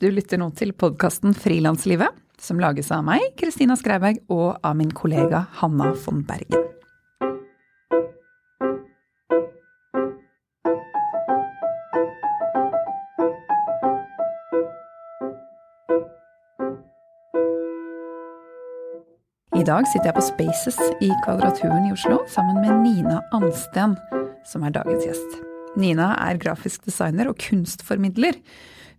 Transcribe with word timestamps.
Du 0.00 0.06
lytter 0.08 0.38
nå 0.40 0.46
til 0.56 0.70
podkasten 0.72 1.34
Frilanslivet, 1.36 2.14
som 2.40 2.56
lages 2.56 2.88
av 2.96 3.02
meg, 3.04 3.20
Kristina 3.36 3.74
Skreiberg, 3.76 4.22
og 4.32 4.56
av 4.64 4.78
min 4.78 4.88
kollega 4.96 5.42
Hanna 5.58 5.90
von 6.06 6.22
Bergen. 6.24 6.64
I 19.52 19.68
dag 19.68 19.84
sitter 19.84 20.08
jeg 20.08 20.16
på 20.16 20.26
Spaces 20.30 20.80
i 21.04 21.12
Kvadraturen 21.26 21.90
i 21.90 21.92
Oslo 21.92 22.22
sammen 22.32 22.64
med 22.64 22.86
Nina 22.86 23.20
Ansten, 23.36 24.00
som 24.48 24.64
er 24.64 24.78
dagens 24.80 25.10
gjest. 25.12 25.40
Nina 25.76 26.14
er 26.24 26.40
grafisk 26.40 26.88
designer 26.88 27.28
og 27.28 27.36
kunstformidler. 27.44 28.40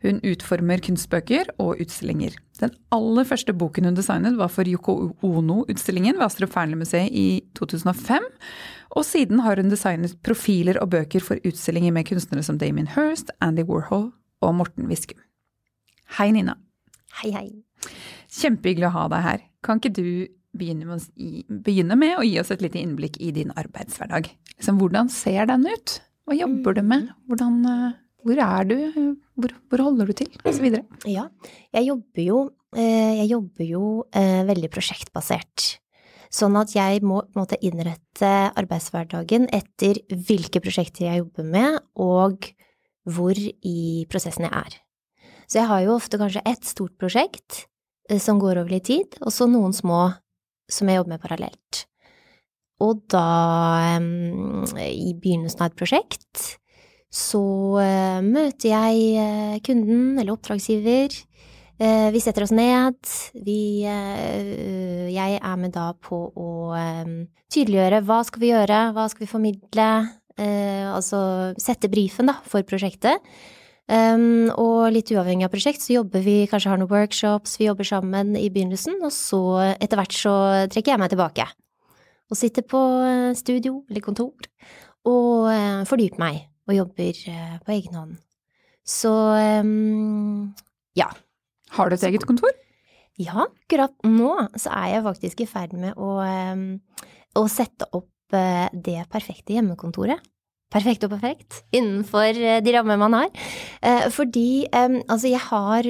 Hun 0.01 0.17
utformer 0.25 0.81
kunstbøker 0.81 1.51
og 1.61 1.81
utstillinger. 1.83 2.33
Den 2.57 2.73
aller 2.93 3.27
første 3.27 3.53
boken 3.53 3.85
hun 3.85 3.97
designet 3.97 4.37
var 4.39 4.49
for 4.53 4.69
Yoko 4.69 5.11
Ono-utstillingen 5.25 6.17
ved 6.17 6.25
Astrup 6.25 6.53
Fearnley-museet 6.55 7.13
i 7.13 7.43
2005. 7.57 8.25
Og 8.97 9.05
siden 9.05 9.43
har 9.45 9.61
hun 9.61 9.69
designet 9.69 10.17
profiler 10.25 10.81
og 10.81 10.89
bøker 10.95 11.23
for 11.23 11.41
utstillinger 11.45 11.93
med 11.93 12.09
kunstnere 12.09 12.43
som 12.45 12.57
Damien 12.61 12.89
Hirst, 12.95 13.29
Andy 13.41 13.65
Warhol 13.67 14.09
og 14.41 14.55
Morten 14.57 14.89
Viskum. 14.89 15.21
Hei, 16.17 16.31
Nina. 16.33 16.57
Hei, 17.21 17.31
hei. 17.35 17.47
Kjempehyggelig 18.31 18.89
å 18.89 18.95
ha 18.97 19.07
deg 19.11 19.25
her. 19.25 19.43
Kan 19.63 19.79
ikke 19.79 19.93
du 19.95 20.05
begynne 20.57 20.87
med, 20.87 20.97
å, 20.99 21.59
begynne 21.63 21.95
med 21.99 22.17
å 22.17 22.25
gi 22.25 22.37
oss 22.41 22.51
et 22.51 22.63
lite 22.63 22.81
innblikk 22.81 23.19
i 23.21 23.31
din 23.35 23.53
arbeidshverdag? 23.55 24.31
Liksom, 24.57 24.81
hvordan 24.81 25.11
ser 25.13 25.47
den 25.51 25.67
ut? 25.69 25.99
Hva 26.27 26.37
jobber 26.37 26.75
du 26.77 26.81
med? 26.85 27.11
Hvordan, 27.29 27.61
eh, 27.69 27.93
hvor 28.23 28.41
er 28.45 28.67
du? 28.69 28.77
Hvor, 29.35 29.53
hvor 29.69 29.83
holder 29.89 30.09
du 30.09 30.13
til? 30.21 30.31
Og 30.43 30.53
så 30.53 30.61
videre. 30.63 30.83
Ja, 31.09 31.27
jeg 31.73 31.87
jobber 31.89 32.23
jo, 32.23 32.41
jeg 32.77 33.27
jobber 33.31 33.65
jo 33.67 33.85
veldig 34.13 34.69
prosjektbasert. 34.73 35.77
Sånn 36.31 36.55
at 36.55 36.71
jeg 36.71 37.01
må 37.03 37.17
måte 37.35 37.57
innrette 37.59 38.29
arbeidshverdagen 38.55 39.49
etter 39.51 39.99
hvilke 40.07 40.61
prosjekter 40.63 41.09
jeg 41.09 41.25
jobber 41.25 41.43
med, 41.43 41.81
og 41.99 42.47
hvor 43.09 43.35
i 43.35 44.05
prosessen 44.07 44.47
jeg 44.47 44.53
er. 44.55 44.77
Så 45.49 45.59
jeg 45.59 45.67
har 45.67 45.81
jo 45.83 45.97
ofte 45.97 46.21
kanskje 46.21 46.45
ett 46.47 46.63
stort 46.63 46.95
prosjekt 47.01 47.65
som 48.23 48.39
går 48.39 48.61
over 48.61 48.71
litt 48.71 48.87
tid, 48.87 49.17
og 49.19 49.33
så 49.35 49.49
noen 49.51 49.75
små 49.75 50.05
som 50.71 50.87
jeg 50.87 51.01
jobber 51.01 51.17
med 51.17 51.23
parallelt. 51.25 51.83
Og 52.81 53.03
da, 53.11 53.99
i 54.79 55.11
begynnelsen 55.11 55.61
av 55.61 55.73
et 55.73 55.77
prosjekt, 55.77 56.60
så 57.11 57.43
møter 58.23 58.71
jeg 58.71 59.61
kunden 59.67 60.15
eller 60.15 60.31
oppdragsgiver. 60.33 61.11
Vi 61.81 62.19
setter 62.23 62.45
oss 62.45 62.53
ned. 62.55 62.95
Vi 63.35 63.83
Jeg 63.83 65.39
er 65.41 65.55
med 65.59 65.73
da 65.75 65.91
på 65.97 66.23
å 66.31 66.49
tydeliggjøre 67.51 68.03
hva 68.07 68.21
skal 68.23 68.43
vi 68.43 68.51
gjøre, 68.53 68.83
hva 68.95 69.07
skal 69.11 69.25
vi 69.25 69.31
formidle, 69.31 69.87
altså 70.39 71.51
sette 71.59 71.89
brifen 71.91 72.31
da 72.31 72.37
for 72.47 72.63
prosjektet. 72.63 73.19
Og 73.91 74.77
litt 74.95 75.11
uavhengig 75.11 75.49
av 75.49 75.51
prosjekt 75.51 75.83
så 75.83 75.97
jobber 75.97 76.23
vi, 76.23 76.45
kanskje 76.47 76.71
har 76.71 76.79
noen 76.79 76.93
workshops, 76.93 77.57
vi 77.59 77.67
jobber 77.67 77.83
sammen 77.89 78.37
i 78.39 78.47
begynnelsen, 78.53 79.01
og 79.03 79.11
så 79.11 79.41
etter 79.73 79.99
hvert 79.99 80.15
så 80.15 80.35
trekker 80.71 80.93
jeg 80.93 81.01
meg 81.01 81.11
tilbake. 81.11 81.49
Og 82.31 82.39
sitter 82.39 82.63
på 82.63 82.79
studio 83.35 83.81
eller 83.89 84.05
kontor 84.05 84.47
og 85.11 85.49
fordyper 85.89 86.21
meg 86.21 86.45
og 86.71 86.77
jobber 86.79 87.21
uh, 87.29 87.55
på 87.65 87.75
egen 87.75 87.97
hånd. 87.99 88.17
Så 88.87 89.11
um, 89.11 90.51
ja. 90.97 91.11
Har 91.71 91.87
du 91.87 91.95
et 91.95 92.03
eget 92.03 92.25
kontor? 92.27 92.51
Ja, 93.19 93.45
akkurat 93.45 93.93
nå 94.07 94.33
så 94.59 94.71
er 94.75 94.95
jeg 94.95 95.05
faktisk 95.05 95.43
i 95.43 95.47
ferd 95.47 95.75
med 95.77 95.95
å, 95.99 96.17
um, 96.19 96.65
å 97.39 97.45
sette 97.51 97.87
opp 97.91 98.35
uh, 98.35 98.67
det 98.73 99.03
perfekte 99.11 99.55
hjemmekontoret 99.55 100.23
perfekt 100.71 101.03
og 101.03 101.11
perfekt 101.11 101.57
innenfor 101.75 102.37
de 102.63 102.71
rammer 102.71 102.95
man 102.95 103.11
har. 103.11 103.31
Fordi 104.15 104.69
altså, 104.71 105.27
jeg 105.27 105.41
har 105.43 105.89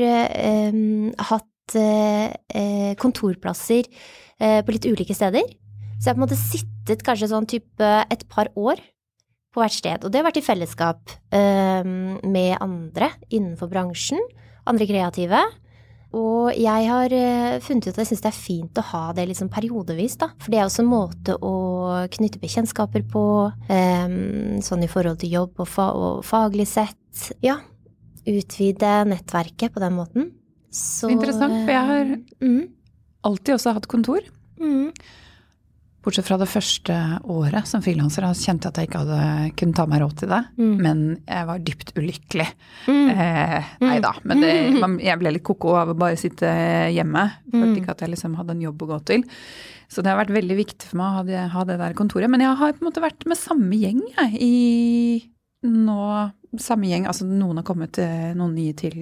hatt 1.30 1.76
kontorplasser 2.98 3.86
på 4.42 4.74
litt 4.74 4.88
ulike 4.90 5.14
steder. 5.14 5.46
Så 6.02 6.10
jeg 6.10 6.16
har 6.16 6.18
på 6.18 6.24
en 6.24 6.26
måte 6.26 6.40
sittet 6.40 7.06
kanskje 7.06 7.30
sånn 7.30 7.46
type 7.46 7.92
et 8.10 8.26
par 8.34 8.50
år 8.58 8.82
på 9.52 9.62
hvert 9.62 9.76
sted. 9.76 10.04
Og 10.04 10.12
det 10.12 10.22
har 10.22 10.28
vært 10.30 10.40
i 10.42 10.46
fellesskap 10.46 11.16
med 11.32 12.54
andre 12.64 13.12
innenfor 13.30 13.70
bransjen, 13.72 14.22
andre 14.70 14.88
kreative. 14.90 15.42
Og 16.16 16.52
jeg 16.60 16.88
har 16.90 17.14
funnet 17.64 17.88
ut 17.88 17.94
at 17.94 18.02
jeg 18.02 18.10
syns 18.10 18.24
det 18.26 18.30
er 18.32 18.36
fint 18.36 18.80
å 18.82 18.84
ha 18.90 19.04
det 19.16 19.30
liksom 19.30 19.52
periodevis, 19.52 20.18
da. 20.20 20.32
For 20.44 20.52
det 20.52 20.60
er 20.60 20.68
også 20.68 20.84
en 20.84 20.92
måte 20.92 21.38
å 21.40 21.54
knytte 22.12 22.42
bekjentskaper 22.42 23.06
på, 23.12 23.24
sånn 24.68 24.84
i 24.84 24.92
forhold 24.92 25.22
til 25.24 25.38
jobb 25.38 25.64
og, 25.64 25.70
fa 25.72 25.88
og 25.96 26.24
faglig 26.28 26.68
sett. 26.72 27.32
Ja. 27.44 27.62
Utvide 28.28 29.02
nettverket 29.08 29.72
på 29.74 29.84
den 29.84 29.96
måten. 29.98 30.30
Så 30.72 31.10
Interessant, 31.12 31.64
for 31.66 31.74
jeg 31.74 31.88
har 31.90 32.14
mm. 32.44 32.62
alltid 33.28 33.56
også 33.58 33.74
hatt 33.76 33.88
kontor. 33.92 34.24
Mm. 34.60 34.92
Bortsett 36.02 36.26
fra 36.26 36.38
det 36.42 36.48
første 36.50 36.96
året 37.30 37.68
som 37.70 37.82
frilanser, 37.86 38.26
kjente 38.34 38.66
jeg 38.66 38.72
at 38.72 38.80
jeg 38.80 38.90
ikke 38.90 39.02
hadde 39.04 39.52
kunnet 39.60 39.78
ta 39.78 39.84
meg 39.90 40.02
råd 40.02 40.16
til 40.24 40.32
det. 40.32 40.40
Mm. 40.58 40.72
Men 40.82 41.04
jeg 41.28 41.48
var 41.52 41.62
dypt 41.68 41.92
ulykkelig. 41.94 42.48
Mm. 42.88 43.12
Eh, 43.14 43.70
nei 43.86 44.00
da, 44.02 44.16
men 44.26 44.42
det, 44.42 44.56
man, 44.82 44.98
jeg 45.04 45.22
ble 45.22 45.36
litt 45.36 45.46
ko-ko 45.46 45.76
av 45.78 45.94
å 45.94 45.98
bare 46.02 46.18
sitte 46.18 46.50
hjemme. 46.90 47.28
Følte 47.54 47.84
ikke 47.84 47.94
at 47.94 48.02
jeg 48.02 48.16
liksom 48.16 48.40
hadde 48.40 48.58
en 48.58 48.66
jobb 48.66 48.82
å 48.82 48.90
gå 48.96 49.00
til. 49.12 49.28
Så 49.92 50.02
det 50.02 50.10
har 50.10 50.18
vært 50.24 50.34
veldig 50.34 50.58
viktig 50.64 50.90
for 50.90 50.98
meg 51.04 51.06
å 51.06 51.20
ha 51.20 51.24
det, 51.28 51.46
ha 51.54 51.68
det 51.70 51.78
der 51.84 51.98
kontoret. 52.00 52.32
Men 52.34 52.48
jeg 52.48 52.58
har 52.64 52.74
på 52.74 52.82
en 52.82 52.90
måte 52.90 53.06
vært 53.06 53.28
med 53.30 53.38
samme 53.38 53.78
gjeng 53.78 54.02
jeg, 54.10 54.38
i 54.42 54.52
nå 55.70 56.04
Samme 56.60 56.90
gjeng, 56.90 57.06
altså 57.08 57.24
noen 57.24 57.62
har 57.62 57.64
kommet 57.64 57.96
noen 58.36 58.58
nye 58.58 58.74
til 58.76 58.96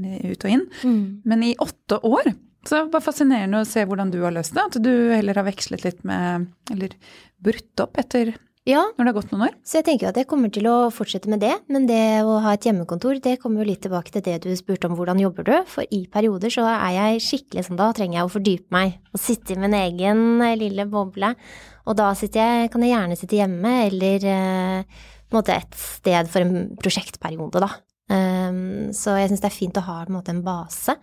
ut 0.00 0.44
og 0.46 0.48
inn. 0.48 0.62
Mm. 0.80 1.02
Men 1.28 1.42
i 1.44 1.50
åtte 1.60 1.98
år 2.08 2.30
så 2.66 2.80
det 2.80 2.92
bare 2.94 3.04
fascinerende 3.04 3.62
å 3.62 3.68
se 3.68 3.84
hvordan 3.86 4.10
du 4.12 4.20
har 4.24 4.34
løst 4.34 4.56
det. 4.56 4.64
At 4.66 4.80
du 4.82 4.92
heller 5.14 5.38
har 5.38 5.46
vekslet 5.46 5.86
litt 5.86 6.02
med 6.06 6.50
Eller 6.74 6.96
brutt 7.42 7.82
opp 7.84 7.98
etter 8.00 8.34
ja. 8.66 8.82
når 8.96 8.98
det 9.04 9.10
har 9.10 9.16
gått 9.16 9.32
noen 9.32 9.46
år. 9.48 9.54
Så 9.66 9.78
jeg 9.78 9.86
tenker 9.86 10.10
at 10.10 10.18
jeg 10.18 10.28
kommer 10.28 10.50
til 10.52 10.66
å 10.70 10.90
fortsette 10.94 11.30
med 11.30 11.42
det. 11.44 11.54
Men 11.72 11.86
det 11.88 12.02
å 12.26 12.38
ha 12.42 12.56
et 12.56 12.66
hjemmekontor, 12.66 13.20
det 13.22 13.36
kommer 13.42 13.62
jo 13.62 13.68
litt 13.70 13.84
tilbake 13.86 14.12
til 14.14 14.24
det 14.26 14.40
du 14.44 14.50
spurte 14.58 14.90
om 14.90 14.96
hvordan 14.98 15.22
jobber 15.22 15.46
du. 15.46 15.54
For 15.70 15.86
i 15.94 16.04
perioder 16.10 16.52
så 16.52 16.66
er 16.72 16.96
jeg 16.96 17.24
skikkelig 17.28 17.66
sånn, 17.68 17.80
da 17.80 17.92
trenger 17.96 18.20
jeg 18.20 18.28
å 18.28 18.34
fordype 18.34 18.74
meg 18.74 18.98
og 19.12 19.22
sitte 19.22 19.54
i 19.54 19.60
min 19.62 19.76
egen 19.78 20.24
eh, 20.44 20.56
lille 20.58 20.88
boble. 20.90 21.34
Og 21.86 21.98
da 21.98 22.10
jeg, 22.18 22.70
kan 22.72 22.82
jeg 22.82 22.94
gjerne 22.96 23.18
sitte 23.18 23.38
hjemme 23.38 23.76
eller 23.86 24.30
eh, 24.32 25.04
på 25.26 25.34
en 25.34 25.40
måte 25.40 25.54
et 25.54 25.78
sted 25.78 26.30
for 26.30 26.42
en 26.42 26.72
prosjektperiode, 26.80 27.62
da. 27.62 27.70
Um, 28.06 28.92
så 28.94 29.16
jeg 29.18 29.32
syns 29.32 29.40
det 29.42 29.48
er 29.48 29.54
fint 29.56 29.78
å 29.80 29.82
ha 29.82 29.96
en, 30.04 30.12
måte, 30.14 30.30
en 30.30 30.44
base. 30.46 30.94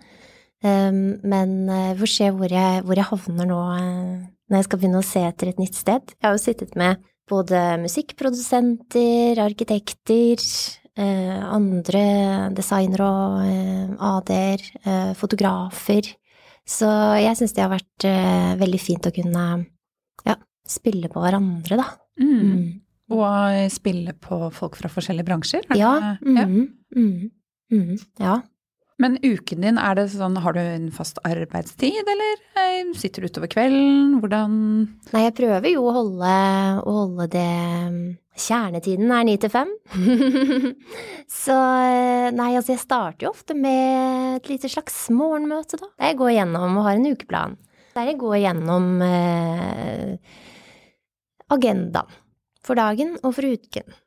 Um, 0.64 1.20
men 1.28 1.66
uh, 1.68 1.92
vi 1.92 2.06
får 2.06 2.12
se 2.14 2.30
hvor 2.32 2.54
jeg, 2.56 2.84
hvor 2.88 2.96
jeg 2.96 3.08
havner 3.10 3.48
nå 3.50 3.58
uh, 3.60 4.22
når 4.48 4.62
jeg 4.62 4.68
skal 4.70 4.80
begynne 4.80 5.02
å 5.02 5.08
se 5.08 5.24
etter 5.28 5.52
et 5.52 5.60
nytt 5.60 5.76
sted. 5.76 6.14
Jeg 6.16 6.24
har 6.24 6.38
jo 6.38 6.40
sittet 6.40 6.78
med 6.80 7.02
både 7.28 7.60
musikkprodusenter, 7.82 9.42
arkitekter, 9.44 10.44
uh, 11.00 11.42
andre 11.52 12.04
designere 12.56 13.10
og 13.10 13.98
AD-er, 14.14 14.64
fotografer. 15.20 16.14
Så 16.64 16.88
jeg 17.20 17.36
syns 17.40 17.56
det 17.58 17.64
har 17.66 17.74
vært 17.74 18.06
veldig 18.60 18.80
fint 18.80 19.10
å 19.10 19.12
kunne 19.16 19.48
ja, 20.28 20.38
spille 20.70 21.10
på 21.12 21.24
hverandre, 21.24 21.80
da. 21.82 21.90
Mm. 22.22 22.40
Mm. 22.40 22.64
Og 23.12 23.74
spille 23.74 24.16
på 24.16 24.40
folk 24.56 24.78
fra 24.80 24.92
forskjellige 24.92 25.28
bransjer? 25.28 25.68
Ja. 25.76 26.16
Mm, 26.24 26.38
ja. 26.40 26.46
Mm, 26.48 27.32
mm, 27.74 27.98
ja. 28.24 28.38
Men 29.02 29.18
uken 29.24 29.64
din, 29.66 29.78
er 29.82 29.98
det 29.98 30.10
sånn, 30.14 30.36
har 30.44 30.54
du 30.54 30.62
en 30.62 30.90
fast 30.94 31.18
arbeidstid, 31.26 32.04
eller 32.14 32.44
eh, 32.62 32.92
sitter 32.98 33.24
du 33.24 33.32
utover 33.32 33.50
kvelden? 33.50 34.20
Hvordan 34.22 34.58
Nei, 35.14 35.24
jeg 35.26 35.38
prøver 35.40 35.72
jo 35.72 35.88
å 35.90 35.96
holde, 35.96 36.36
å 36.84 36.98
holde 37.00 37.28
det 37.34 37.48
Kjernetiden 38.34 39.12
er 39.14 39.26
ni 39.28 39.36
til 39.38 39.52
fem. 39.54 39.70
Så 41.44 41.54
eh, 41.54 42.32
nei, 42.34 42.50
altså 42.58 42.74
jeg 42.74 42.82
starter 42.82 43.28
jo 43.28 43.34
ofte 43.34 43.54
med 43.58 44.40
et 44.40 44.50
lite 44.50 44.72
slags 44.74 44.96
morgenmøte, 45.14 45.78
da. 45.78 45.92
Jeg 46.08 46.18
går 46.18 46.34
gjennom 46.40 46.80
og 46.80 46.88
har 46.88 46.98
en 46.98 47.12
ukeplan. 47.14 47.58
Der 47.94 48.10
jeg 48.10 48.18
går 48.24 48.40
gjennom 48.42 48.88
eh, 49.06 50.16
agendaen 51.54 52.22
for 52.66 52.80
dagen 52.80 53.20
og 53.22 53.36
for 53.38 53.46
uken. 53.46 54.00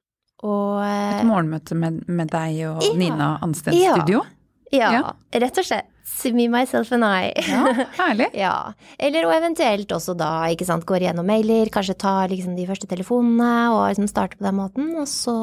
Og, 0.47 0.83
eh, 0.83 1.21
et 1.21 1.29
morgenmøte 1.29 1.79
med, 1.79 2.03
med 2.11 2.33
deg 2.33 2.65
og 2.67 2.83
ja, 2.83 2.93
Nina 2.99 3.29
Anstens 3.47 3.79
ja, 3.79 3.95
studio? 3.95 4.25
Ja, 4.27 4.36
ja, 4.75 5.13
rett 5.31 5.61
og 5.61 5.69
slett. 5.69 5.93
Me, 6.33 6.47
myself 6.49 6.93
and 6.95 7.05
I. 7.05 7.33
Ja, 7.51 7.85
herlig. 7.99 8.29
ja. 8.45 8.73
Eller 8.99 9.27
og 9.27 9.35
eventuelt 9.35 9.91
også 9.93 10.15
da, 10.19 10.47
ikke 10.55 10.67
sant, 10.67 10.87
går 10.89 11.05
igjennom 11.05 11.27
mailer, 11.29 11.69
kanskje 11.75 11.97
tar 11.99 12.31
liksom 12.31 12.55
de 12.57 12.65
første 12.69 12.89
telefonene 12.91 13.51
og 13.75 13.83
liksom 13.91 14.09
starter 14.11 14.39
på 14.39 14.47
den 14.47 14.59
måten, 14.59 14.89
og 14.97 15.07
så 15.11 15.37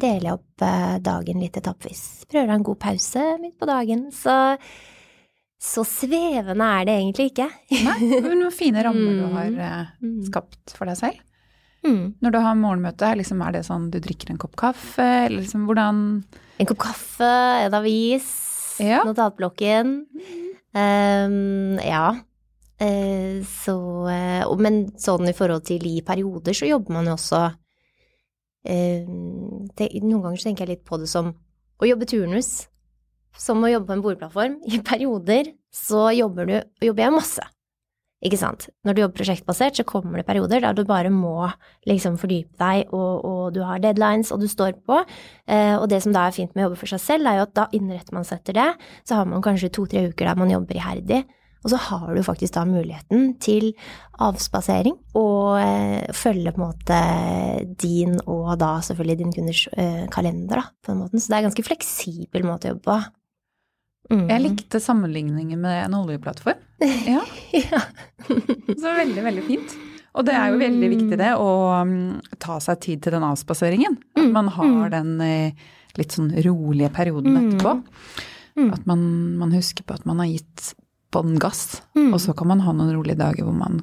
deler 0.00 0.30
jeg 0.30 0.38
opp 0.38 0.64
eh, 0.64 0.96
dagen 1.04 1.42
litt 1.42 1.58
etappvis. 1.60 2.24
Prøver 2.30 2.50
å 2.50 2.54
ha 2.54 2.58
en 2.62 2.66
god 2.70 2.80
pause 2.86 3.26
midt 3.42 3.58
på 3.60 3.68
dagen. 3.68 4.08
Så 4.14 4.38
så 5.64 5.84
svevende 5.88 6.66
er 6.78 6.88
det 6.88 6.96
egentlig 6.98 7.30
ikke. 7.30 7.46
Nei, 7.86 7.98
noen 8.26 8.52
fine 8.52 8.82
rammer 8.84 9.14
du 9.16 9.24
har 9.32 9.46
eh, 9.66 9.92
mm. 10.04 10.18
skapt 10.28 10.74
for 10.76 10.90
deg 10.90 10.98
selv. 11.00 11.22
Mm. 11.84 12.14
Når 12.24 12.32
du 12.32 12.38
har 12.40 12.56
morgenmøte, 12.56 13.10
liksom, 13.20 13.42
er 13.44 13.56
det 13.56 13.66
sånn 13.66 13.90
du 13.92 13.98
drikker 14.02 14.32
en 14.32 14.40
kopp 14.40 14.56
kaffe, 14.60 15.04
eller 15.26 15.42
liksom 15.42 15.66
hvordan 15.68 15.98
En 16.60 16.68
kopp 16.70 16.84
kaffe, 16.84 17.30
en 17.64 17.76
avis, 17.76 18.28
ja. 18.82 19.02
notatblokken. 19.06 19.96
Um, 20.74 21.78
ja. 21.78 22.06
Uh, 22.82 23.44
så 23.46 23.76
uh, 24.10 24.56
Men 24.58 24.80
sånn 24.98 25.30
i 25.30 25.36
forhold 25.36 25.66
til 25.68 25.84
i 25.86 26.00
perioder, 26.04 26.56
så 26.56 26.66
jobber 26.66 26.96
man 26.96 27.06
jo 27.06 27.14
også 27.14 27.42
uh, 27.46 29.12
det, 29.78 29.86
Noen 30.02 30.24
ganger 30.24 30.40
så 30.40 30.48
tenker 30.48 30.66
jeg 30.66 30.72
litt 30.74 30.88
på 30.88 30.98
det 30.98 31.10
som 31.10 31.30
å 31.78 31.88
jobbe 31.88 32.08
turnus. 32.10 32.52
Som 33.38 33.62
å 33.66 33.70
jobbe 33.70 33.90
på 33.90 33.96
en 33.96 34.04
bordplattform. 34.04 34.58
I 34.70 34.82
perioder 34.86 35.54
så 35.74 36.08
jobber, 36.14 36.50
du, 36.50 36.86
jobber 36.86 37.06
jeg 37.06 37.14
masse. 37.14 37.46
Ikke 38.24 38.38
sant. 38.40 38.70
Når 38.86 38.96
du 38.96 39.02
jobber 39.02 39.18
prosjektbasert, 39.18 39.76
så 39.76 39.84
kommer 39.84 40.20
det 40.20 40.26
perioder 40.28 40.62
der 40.64 40.76
du 40.76 40.86
bare 40.88 41.10
må 41.12 41.44
liksom 41.88 42.16
fordype 42.20 42.56
deg, 42.60 42.88
og, 42.96 43.24
og 43.28 43.42
du 43.52 43.60
har 43.68 43.82
deadlines, 43.84 44.32
og 44.32 44.40
du 44.40 44.48
står 44.48 44.78
på. 44.88 45.02
Eh, 45.44 45.74
og 45.76 45.90
det 45.92 46.00
som 46.04 46.14
da 46.14 46.26
er 46.26 46.36
fint 46.36 46.54
med 46.54 46.64
å 46.64 46.68
jobbe 46.70 46.80
for 46.80 46.94
seg 46.94 47.02
selv, 47.04 47.28
er 47.28 47.42
jo 47.42 47.46
at 47.48 47.56
da 47.58 47.66
innretter 47.76 48.16
man 48.16 48.24
seg 48.24 48.40
etter 48.40 48.56
det. 48.62 48.68
Så 49.04 49.18
har 49.18 49.28
man 49.28 49.44
kanskje 49.44 49.72
to-tre 49.76 50.06
uker 50.08 50.30
der 50.30 50.40
man 50.40 50.52
jobber 50.52 50.80
iherdig. 50.80 51.24
Og 51.64 51.72
så 51.72 51.80
har 51.80 52.10
du 52.12 52.20
faktisk 52.24 52.56
da 52.56 52.66
muligheten 52.68 53.30
til 53.40 53.70
avspasering 54.24 54.98
og 55.16 55.56
eh, 55.62 56.12
følge 56.12 56.52
på 56.52 56.60
en 56.60 56.66
måte 56.66 56.98
din 57.80 58.18
og 58.20 58.52
da 58.60 58.76
selvfølgelig 58.84 59.20
din 59.20 59.32
kunders 59.32 59.62
eh, 59.72 60.04
kalender, 60.12 60.60
da, 60.60 60.66
på 60.84 60.92
den 60.92 61.00
måten. 61.00 61.20
Så 61.20 61.28
det 61.28 61.38
er 61.38 61.44
en 61.44 61.48
ganske 61.48 61.66
fleksibel 61.68 62.44
måte 62.44 62.68
å 62.68 62.74
jobbe 62.74 62.88
på. 62.88 62.98
Mm. 64.12 64.26
Jeg 64.28 64.42
likte 64.44 64.80
sammenligningen 64.84 65.60
med 65.64 65.86
en 65.86 65.98
oljeplattform. 66.02 66.60
Ja. 67.08 67.22
ja. 67.54 67.78
Så 68.84 68.92
veldig, 68.92 69.22
veldig 69.24 69.42
fint. 69.46 69.74
Og 70.14 70.26
det 70.28 70.34
er 70.36 70.52
jo 70.52 70.60
veldig 70.60 70.88
viktig 70.92 71.16
det, 71.18 71.30
å 71.40 71.48
um, 71.80 71.94
ta 72.42 72.58
seg 72.62 72.82
tid 72.84 73.02
til 73.02 73.16
den 73.16 73.24
avspaseringen. 73.26 73.96
At 74.12 74.26
mm. 74.26 74.34
man 74.34 74.50
har 74.52 74.68
mm. 74.68 74.84
den 74.92 75.14
eh, 75.24 75.64
litt 75.96 76.14
sånn 76.14 76.28
rolige 76.44 76.90
perioden 76.94 77.32
mm. 77.32 77.40
etterpå. 77.40 77.72
At 78.68 78.84
man, 78.86 79.00
man, 79.40 79.54
husker 79.56 79.86
på 79.88 79.96
at 79.96 80.04
man 80.06 80.20
har 80.22 80.28
gitt 80.30 80.68
bånn 81.14 81.38
gass. 81.42 81.80
Og 81.96 82.20
så 82.22 82.36
kan 82.36 82.52
man 82.52 82.62
ha 82.62 82.76
noen 82.76 82.92
rolige 82.94 83.18
dager 83.18 83.48
hvor 83.48 83.56
man 83.56 83.82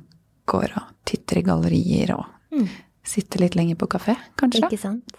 går 0.52 0.78
og 0.80 0.94
titter 1.10 1.42
i 1.42 1.46
gallerier 1.50 2.14
og 2.16 2.62
sitter 3.04 3.44
litt 3.44 3.58
lenger 3.58 3.80
på 3.82 3.90
kafé, 3.92 4.16
kanskje. 4.40 4.68
Ikke 4.68 4.80
sant. 4.80 5.18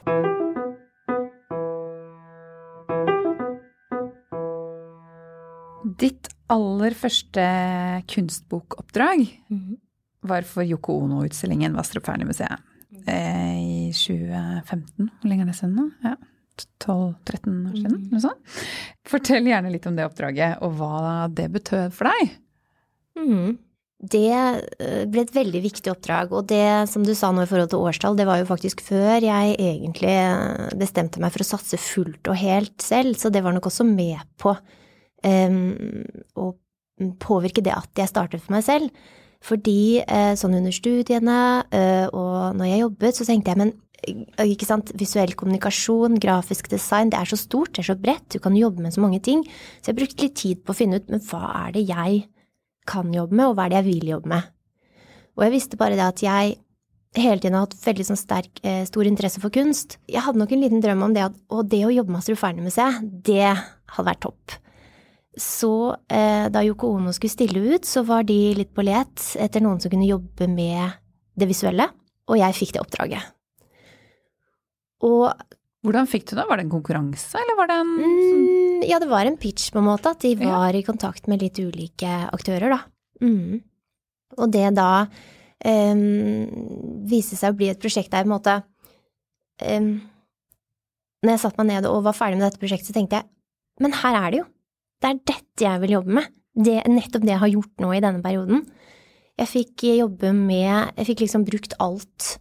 Ditt 6.01 6.31
aller 6.53 6.97
første 6.99 7.47
kunstbokoppdrag 8.11 9.25
mm. 9.53 9.73
var 10.29 10.47
for 10.49 10.67
Yoko 10.67 10.99
Ono-utstillingen 11.07 11.75
Vastrup 11.79 12.07
Fearnley-museet 12.09 12.61
eh, 13.07 13.57
i 13.59 13.81
2015. 13.97 15.09
Hvor 15.09 15.31
lenge 15.31 15.47
er 15.47 15.51
det 15.53 15.59
siden 15.59 15.75
nå? 15.79 15.89
Ja, 16.05 16.17
12-13 16.85 17.59
år 17.73 17.77
siden? 17.77 17.99
Mm. 17.99 18.07
Noe 18.13 18.23
sånt. 18.23 18.63
Fortell 19.09 19.51
gjerne 19.51 19.73
litt 19.73 19.89
om 19.89 19.99
det 19.99 20.07
oppdraget, 20.07 20.63
og 20.65 20.79
hva 20.79 21.29
det 21.33 21.49
betød 21.55 21.95
for 21.97 22.11
deg. 22.13 22.35
Mm. 23.19 23.57
Det 24.13 24.29
eh, 24.35 25.03
ble 25.07 25.23
et 25.23 25.35
veldig 25.35 25.63
viktig 25.63 25.93
oppdrag, 25.93 26.35
og 26.35 26.49
det 26.51 26.91
som 26.91 27.07
du 27.07 27.15
sa 27.15 27.31
nå 27.33 27.45
i 27.45 27.51
forhold 27.51 27.73
til 27.73 27.83
årstall, 27.87 28.19
det 28.19 28.27
var 28.29 28.43
jo 28.43 28.51
faktisk 28.51 28.83
før 28.85 29.23
jeg 29.23 29.57
egentlig 29.57 30.17
bestemte 30.79 31.23
meg 31.23 31.35
for 31.35 31.45
å 31.45 31.51
satse 31.55 31.81
fullt 31.81 32.31
og 32.33 32.41
helt 32.43 32.77
selv, 32.83 33.17
så 33.19 33.31
det 33.33 33.45
var 33.47 33.55
nok 33.55 33.71
også 33.71 33.87
med 33.89 34.19
på 34.43 34.57
og 35.23 36.57
påvirke 37.23 37.63
det 37.65 37.75
at 37.75 37.99
jeg 37.99 38.11
startet 38.11 38.43
for 38.45 38.57
meg 38.57 38.65
selv. 38.67 38.91
Fordi 39.43 40.03
eh, 40.03 40.35
sånn 40.39 40.55
under 40.61 40.75
studiene 40.75 41.39
eh, 41.75 42.07
og 42.15 42.55
når 42.59 42.69
jeg 42.69 42.83
jobbet, 42.85 43.19
så 43.19 43.27
tenkte 43.27 43.51
jeg 43.51 43.59
men 43.59 43.73
eh, 44.07 44.53
ikke 44.53 44.69
sant, 44.69 44.93
visuell 44.99 45.35
kommunikasjon, 45.39 46.21
grafisk 46.23 46.71
design, 46.71 47.11
det 47.11 47.19
er 47.19 47.33
så 47.33 47.41
stort, 47.41 47.73
det 47.75 47.83
er 47.83 47.91
så 47.91 47.99
bredt, 47.99 48.29
du 48.31 48.39
kan 48.43 48.57
jobbe 48.59 48.85
med 48.85 48.95
så 48.95 49.03
mange 49.03 49.19
ting. 49.25 49.43
Så 49.81 49.91
jeg 49.91 49.99
brukte 49.99 50.29
litt 50.29 50.39
tid 50.39 50.63
på 50.63 50.75
å 50.75 50.79
finne 50.79 51.03
ut 51.03 51.11
men 51.11 51.25
hva 51.27 51.43
er 51.65 51.75
det 51.75 51.87
jeg 51.91 52.27
kan 52.89 53.11
jobbe 53.15 53.35
med, 53.35 53.49
og 53.49 53.59
hva 53.59 53.67
er 53.67 53.75
det 53.75 53.81
jeg 53.81 53.91
vil 53.91 54.15
jobbe 54.15 54.31
med. 54.37 54.53
Og 55.39 55.47
jeg 55.47 55.57
visste 55.57 55.81
bare 55.81 55.99
det 55.99 56.07
at 56.07 56.23
jeg 56.23 56.57
hele 57.19 57.43
tiden 57.43 57.59
har 57.59 57.67
hatt 57.67 57.77
veldig 57.83 58.05
sånn 58.09 58.19
sterk, 58.21 58.61
stor 58.89 59.09
interesse 59.09 59.41
for 59.43 59.53
kunst. 59.53 59.99
Jeg 60.09 60.23
hadde 60.25 60.41
nok 60.41 60.53
en 60.55 60.63
liten 60.63 60.81
drøm 60.81 61.03
om 61.05 61.13
det 61.17 61.27
at 61.27 61.35
og 61.53 61.67
det 61.69 61.83
å 61.85 61.93
jobbe 61.93 62.15
med 62.15 62.23
Astrufernemuseet, 62.23 63.03
det 63.27 63.51
hadde 63.53 64.07
vært 64.07 64.23
topp. 64.25 64.55
Så 65.39 65.73
eh, 66.13 66.49
da 66.53 66.61
Yoko 66.65 66.91
Ono 66.99 67.13
skulle 67.17 67.33
stille 67.33 67.63
ut, 67.73 67.87
så 67.89 68.03
var 68.05 68.27
de 68.29 68.37
litt 68.59 68.73
på 68.77 68.85
let 68.85 69.33
etter 69.41 69.65
noen 69.65 69.81
som 69.81 69.93
kunne 69.93 70.09
jobbe 70.09 70.49
med 70.51 70.99
det 71.39 71.49
visuelle, 71.49 71.87
og 72.29 72.37
jeg 72.37 72.59
fikk 72.59 72.75
det 72.77 72.83
oppdraget. 72.83 73.33
Og 75.09 75.33
Hvordan 75.83 76.07
fikk 76.07 76.29
du 76.29 76.37
det? 76.37 76.45
Var 76.47 76.61
det 76.61 76.63
en 76.63 76.71
konkurranse, 76.71 77.35
eller 77.41 77.57
var 77.59 77.67
det 77.67 77.77
en 77.83 77.89
mm, 77.97 78.83
Ja, 78.87 79.01
det 79.03 79.09
var 79.11 79.27
en 79.27 79.39
pitch, 79.41 79.73
på 79.75 79.81
en 79.81 79.89
måte, 79.89 80.13
at 80.13 80.23
de 80.23 80.37
var 80.39 80.69
ja. 80.71 80.79
i 80.79 80.85
kontakt 80.87 81.27
med 81.27 81.43
litt 81.43 81.59
ulike 81.59 82.11
aktører, 82.31 82.71
da. 82.71 82.79
Mm. 83.25 83.59
Og 84.39 84.53
det 84.53 84.69
da 84.77 85.07
um, 85.67 86.05
viste 87.11 87.39
seg 87.39 87.51
å 87.51 87.59
bli 87.59 87.73
et 87.73 87.83
prosjekt 87.83 88.13
der 88.15 88.23
på 88.23 88.31
en 88.31 88.35
måte 88.37 88.55
um, 89.67 89.91
Når 91.23 91.35
jeg 91.35 91.43
satte 91.43 91.61
meg 91.61 91.69
ned 91.73 91.91
og 91.91 92.05
var 92.07 92.17
ferdig 92.17 92.39
med 92.39 92.47
dette 92.47 92.63
prosjektet, 92.63 92.93
så 92.93 92.97
tenkte 92.97 93.21
jeg 93.21 93.29
men 93.81 93.95
her 93.97 94.19
er 94.19 94.31
det 94.31 94.43
jo. 94.43 94.47
Det 95.03 95.11
er 95.11 95.21
dette 95.27 95.67
jeg 95.67 95.83
vil 95.83 95.97
jobbe 95.99 96.17
med. 96.21 96.31
Det 96.53 96.79
nettopp 96.87 97.25
det 97.25 97.35
jeg 97.35 97.43
har 97.43 97.53
gjort 97.57 97.83
nå 97.83 97.91
i 97.97 98.03
denne 98.05 98.23
perioden. 98.23 98.63
Jeg 99.41 99.49
fikk 99.49 99.85
jobbe 99.97 100.31
med 100.37 100.93
Jeg 100.99 101.09
fikk 101.09 101.25
liksom 101.25 101.47
brukt 101.49 101.75
alt. 101.83 102.37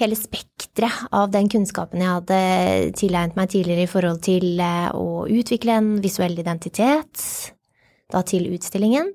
Hele 0.00 0.16
spekteret 0.18 1.08
av 1.14 1.30
den 1.32 1.48
kunnskapen 1.52 2.02
jeg 2.02 2.16
hadde 2.16 2.38
tilegnet 2.98 3.36
meg 3.38 3.50
tidligere 3.52 3.86
i 3.86 3.90
forhold 3.90 4.22
til 4.24 4.60
eh, 4.60 4.88
å 4.96 5.24
utvikle 5.30 5.76
en 5.78 5.90
visuell 6.02 6.34
identitet, 6.40 7.20
da 8.10 8.24
til 8.26 8.48
utstillingen. 8.56 9.12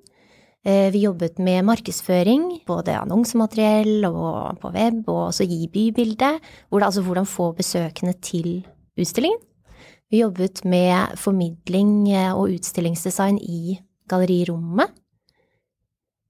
Eh, 0.63 0.87
vi 0.93 1.03
jobbet 1.03 1.41
med 1.43 1.65
markedsføring, 1.67 2.45
både 2.69 2.95
annonsemateriell 3.01 4.05
og 4.07 4.61
på 4.61 4.71
web, 4.77 5.01
og 5.09 5.21
også 5.31 5.49
gi 5.49 5.65
bybilde. 5.73 6.37
Altså 6.77 7.03
hvordan 7.03 7.27
få 7.27 7.51
besøkende 7.57 8.15
til 8.21 8.61
utstillingen. 8.97 9.41
Vi 10.07 10.21
jobbet 10.21 10.61
med 10.63 11.17
formidling 11.19 12.07
eh, 12.13 12.31
og 12.31 12.53
utstillingsdesign 12.55 13.41
i 13.43 13.75
gallerirommet. 14.07 14.93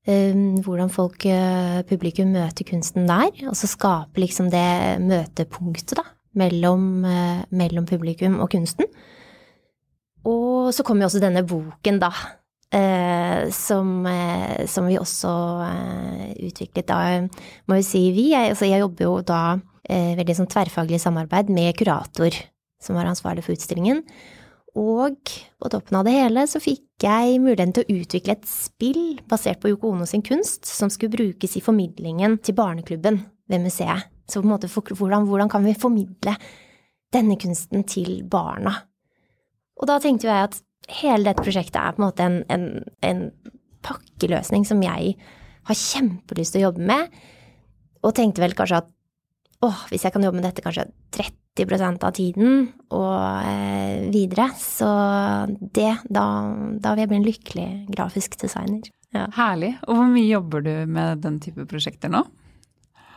Ehm, 0.10 0.56
hvordan 0.66 0.90
folk, 0.90 1.26
eh, 1.30 1.84
publikum, 1.86 2.32
møter 2.34 2.66
kunsten 2.66 3.06
der. 3.06 3.30
Og 3.46 3.54
så 3.60 3.70
skape 3.70 4.24
liksom 4.24 4.50
det 4.50 4.98
møtepunktet, 5.04 5.94
da, 6.00 6.08
mellom, 6.34 7.06
eh, 7.06 7.46
mellom 7.52 7.86
publikum 7.86 8.40
og 8.42 8.50
kunsten. 8.50 8.90
Og 10.26 10.74
så 10.74 10.84
kom 10.84 10.98
jo 10.98 11.06
også 11.06 11.22
denne 11.22 11.46
boken, 11.46 12.02
da. 12.02 12.12
som, 13.56 14.04
som 14.68 14.88
vi 14.90 14.98
også 15.00 15.30
utviklet 16.44 16.90
da, 16.90 16.98
må 17.66 17.78
jo 17.78 17.86
si 17.88 18.12
vi. 18.12 18.26
Altså 18.36 18.68
jeg 18.68 18.82
jobber 18.82 19.06
jo 19.06 19.14
da 19.24 19.56
veldig 19.88 20.36
sånn 20.36 20.50
tverrfaglig 20.52 21.00
samarbeid 21.00 21.48
med 21.48 21.78
kurator 21.80 22.36
som 22.84 22.98
var 22.98 23.10
ansvarlig 23.10 23.46
for 23.46 23.58
utstillingen. 23.58 24.04
Og 24.78 25.32
på 25.58 25.72
toppen 25.74 25.98
av 25.98 26.06
det 26.06 26.14
hele 26.14 26.44
så 26.50 26.62
fikk 26.62 27.02
jeg 27.02 27.40
muligheten 27.42 27.74
til 27.78 27.86
å 27.86 27.98
utvikle 28.02 28.36
et 28.36 28.46
spill 28.50 29.18
basert 29.30 29.62
på 29.62 29.72
Yoko 29.72 29.94
Ono 29.94 30.06
sin 30.10 30.26
kunst, 30.26 30.68
som 30.70 30.92
skulle 30.94 31.16
brukes 31.16 31.58
i 31.58 31.64
formidlingen 31.66 32.38
til 32.46 32.58
barneklubben 32.58 33.24
ved 33.50 33.64
museet. 33.64 34.12
Så 34.28 34.42
på 34.42 34.48
en 34.48 34.54
måte, 34.54 34.70
hvordan, 34.70 35.26
hvordan 35.26 35.50
kan 35.50 35.66
vi 35.66 35.74
formidle 35.78 36.36
denne 37.16 37.38
kunsten 37.40 37.86
til 37.88 38.22
barna? 38.28 38.74
Og 39.80 39.88
da 39.90 39.98
tenkte 40.04 40.28
jeg 40.28 40.50
at 40.50 40.60
hele 41.00 41.30
dette 41.30 41.46
prosjektet 41.46 41.80
er 41.80 41.96
på 41.96 42.02
en 42.02 42.08
måte 42.08 42.26
en, 42.26 42.42
en, 42.52 42.68
en 43.06 43.24
pakkeløsning 43.86 44.66
som 44.68 44.84
jeg 44.84 45.16
har 45.68 45.80
kjempelyst 45.80 46.56
til 46.56 46.64
å 46.64 46.68
jobbe 46.70 46.86
med, 46.92 47.18
og 48.06 48.16
tenkte 48.16 48.44
vel 48.44 48.56
kanskje 48.58 48.84
at 48.84 48.92
åh, 49.66 49.84
hvis 49.92 50.06
jeg 50.06 50.14
kan 50.14 50.24
jobbe 50.26 50.40
med 50.40 50.48
dette 50.48 50.64
kanskje 50.66 50.88
30% 51.18 52.04
av 52.06 52.14
tiden 52.18 52.68
og 52.94 53.14
eh, 53.42 54.08
videre, 54.14 54.52
så 54.62 54.90
det 55.50 55.94
da, 56.06 56.26
da, 56.78 56.94
vil 56.94 57.04
jeg 57.04 57.12
bli 57.12 57.20
en 57.20 57.28
lykkelig 57.28 57.70
grafisk 57.96 58.38
designer. 58.42 58.92
Ja. 59.16 59.26
Herlig. 59.38 59.74
Og 59.88 59.98
hvor 59.98 60.12
mye 60.12 60.28
jobber 60.28 60.66
du 60.66 60.74
med 60.92 61.24
den 61.24 61.40
type 61.44 61.66
prosjekter 61.70 62.12
nå? 62.14 62.26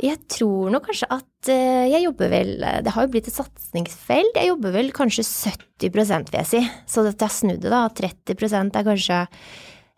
Jeg 0.00 0.16
tror 0.32 0.70
nok 0.72 0.86
kanskje 0.88 1.10
at 1.12 1.48
uh, 1.52 1.84
jeg 1.90 2.06
jobber 2.06 2.30
vel 2.32 2.52
Det 2.86 2.92
har 2.94 3.04
jo 3.04 3.10
blitt 3.12 3.26
et 3.28 3.36
satsingsfelt. 3.36 4.38
Jeg 4.38 4.48
jobber 4.48 4.72
vel 4.72 4.88
kanskje 4.96 5.26
70 5.26 5.90
vil 5.92 6.38
jeg 6.38 6.48
si. 6.48 6.62
Så 6.88 7.04
dette 7.04 7.26
er 7.26 7.34
snudd 7.34 7.60
det, 7.60 7.72
da. 7.72 7.82
30% 7.92 8.78
er 8.80 8.86
kanskje 8.86 9.18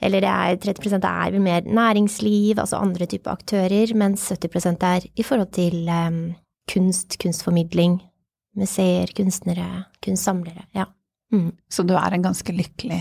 Eller 0.02 0.24
det 0.24 0.30
er 0.30 0.58
30% 0.74 1.06
er 1.06 1.38
mer 1.42 1.66
næringsliv, 1.66 2.58
altså 2.58 2.80
andre 2.82 3.06
typer 3.06 3.36
aktører, 3.36 3.94
mens 3.94 4.26
70% 4.32 4.86
er 4.88 5.06
i 5.14 5.26
forhold 5.26 5.52
til 5.54 5.86
um, 5.86 6.22
kunst, 6.70 7.18
kunstformidling, 7.22 8.00
museer, 8.58 9.12
kunstnere, 9.16 9.84
kunstsamlere. 10.04 10.66
Ja. 10.74 10.88
Mm. 11.32 11.52
Så 11.70 11.86
du 11.86 11.94
er 11.96 12.12
en 12.12 12.24
ganske 12.26 12.52
lykkelig 12.52 13.00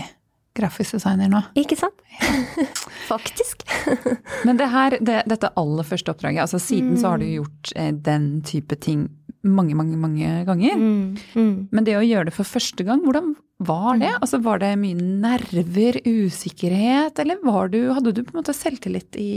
grafisk 0.56 0.98
designer 0.98 1.30
nå? 1.32 1.40
Ikke 1.58 1.76
sant? 1.80 1.98
Faktisk. 3.12 3.64
Men 4.46 4.60
det 4.60 4.68
her, 4.72 4.98
det, 5.00 5.22
dette 5.30 5.52
aller 5.58 5.88
første 5.88 6.12
oppdraget, 6.12 6.44
altså 6.44 6.60
siden 6.62 6.94
mm. 6.94 7.00
så 7.02 7.12
har 7.12 7.22
du 7.22 7.26
mm. 7.26 7.34
gjort 7.40 7.74
eh, 7.76 7.92
den 8.10 8.30
type 8.46 8.78
ting 8.84 9.08
mange, 9.42 9.74
mange, 9.74 9.96
mange 9.98 10.44
ganger. 10.46 10.76
Mm. 10.78 11.16
Mm. 11.34 11.54
Men 11.72 11.86
det 11.86 11.96
å 11.98 12.04
gjøre 12.04 12.28
det 12.30 12.36
for 12.36 12.46
første 12.46 12.86
gang, 12.86 13.02
hvordan 13.02 13.34
var 13.66 13.98
det? 14.00 14.10
Mm. 14.12 14.20
Altså 14.20 14.40
Var 14.44 14.62
det 14.62 14.72
mye 14.80 15.08
nerver, 15.24 15.98
usikkerhet, 16.06 17.18
eller 17.22 17.42
var 17.44 17.72
du, 17.72 17.80
hadde 17.92 18.14
du 18.14 18.22
på 18.22 18.34
en 18.34 18.40
måte 18.40 18.56
selvtillit 18.56 19.18
i, 19.20 19.32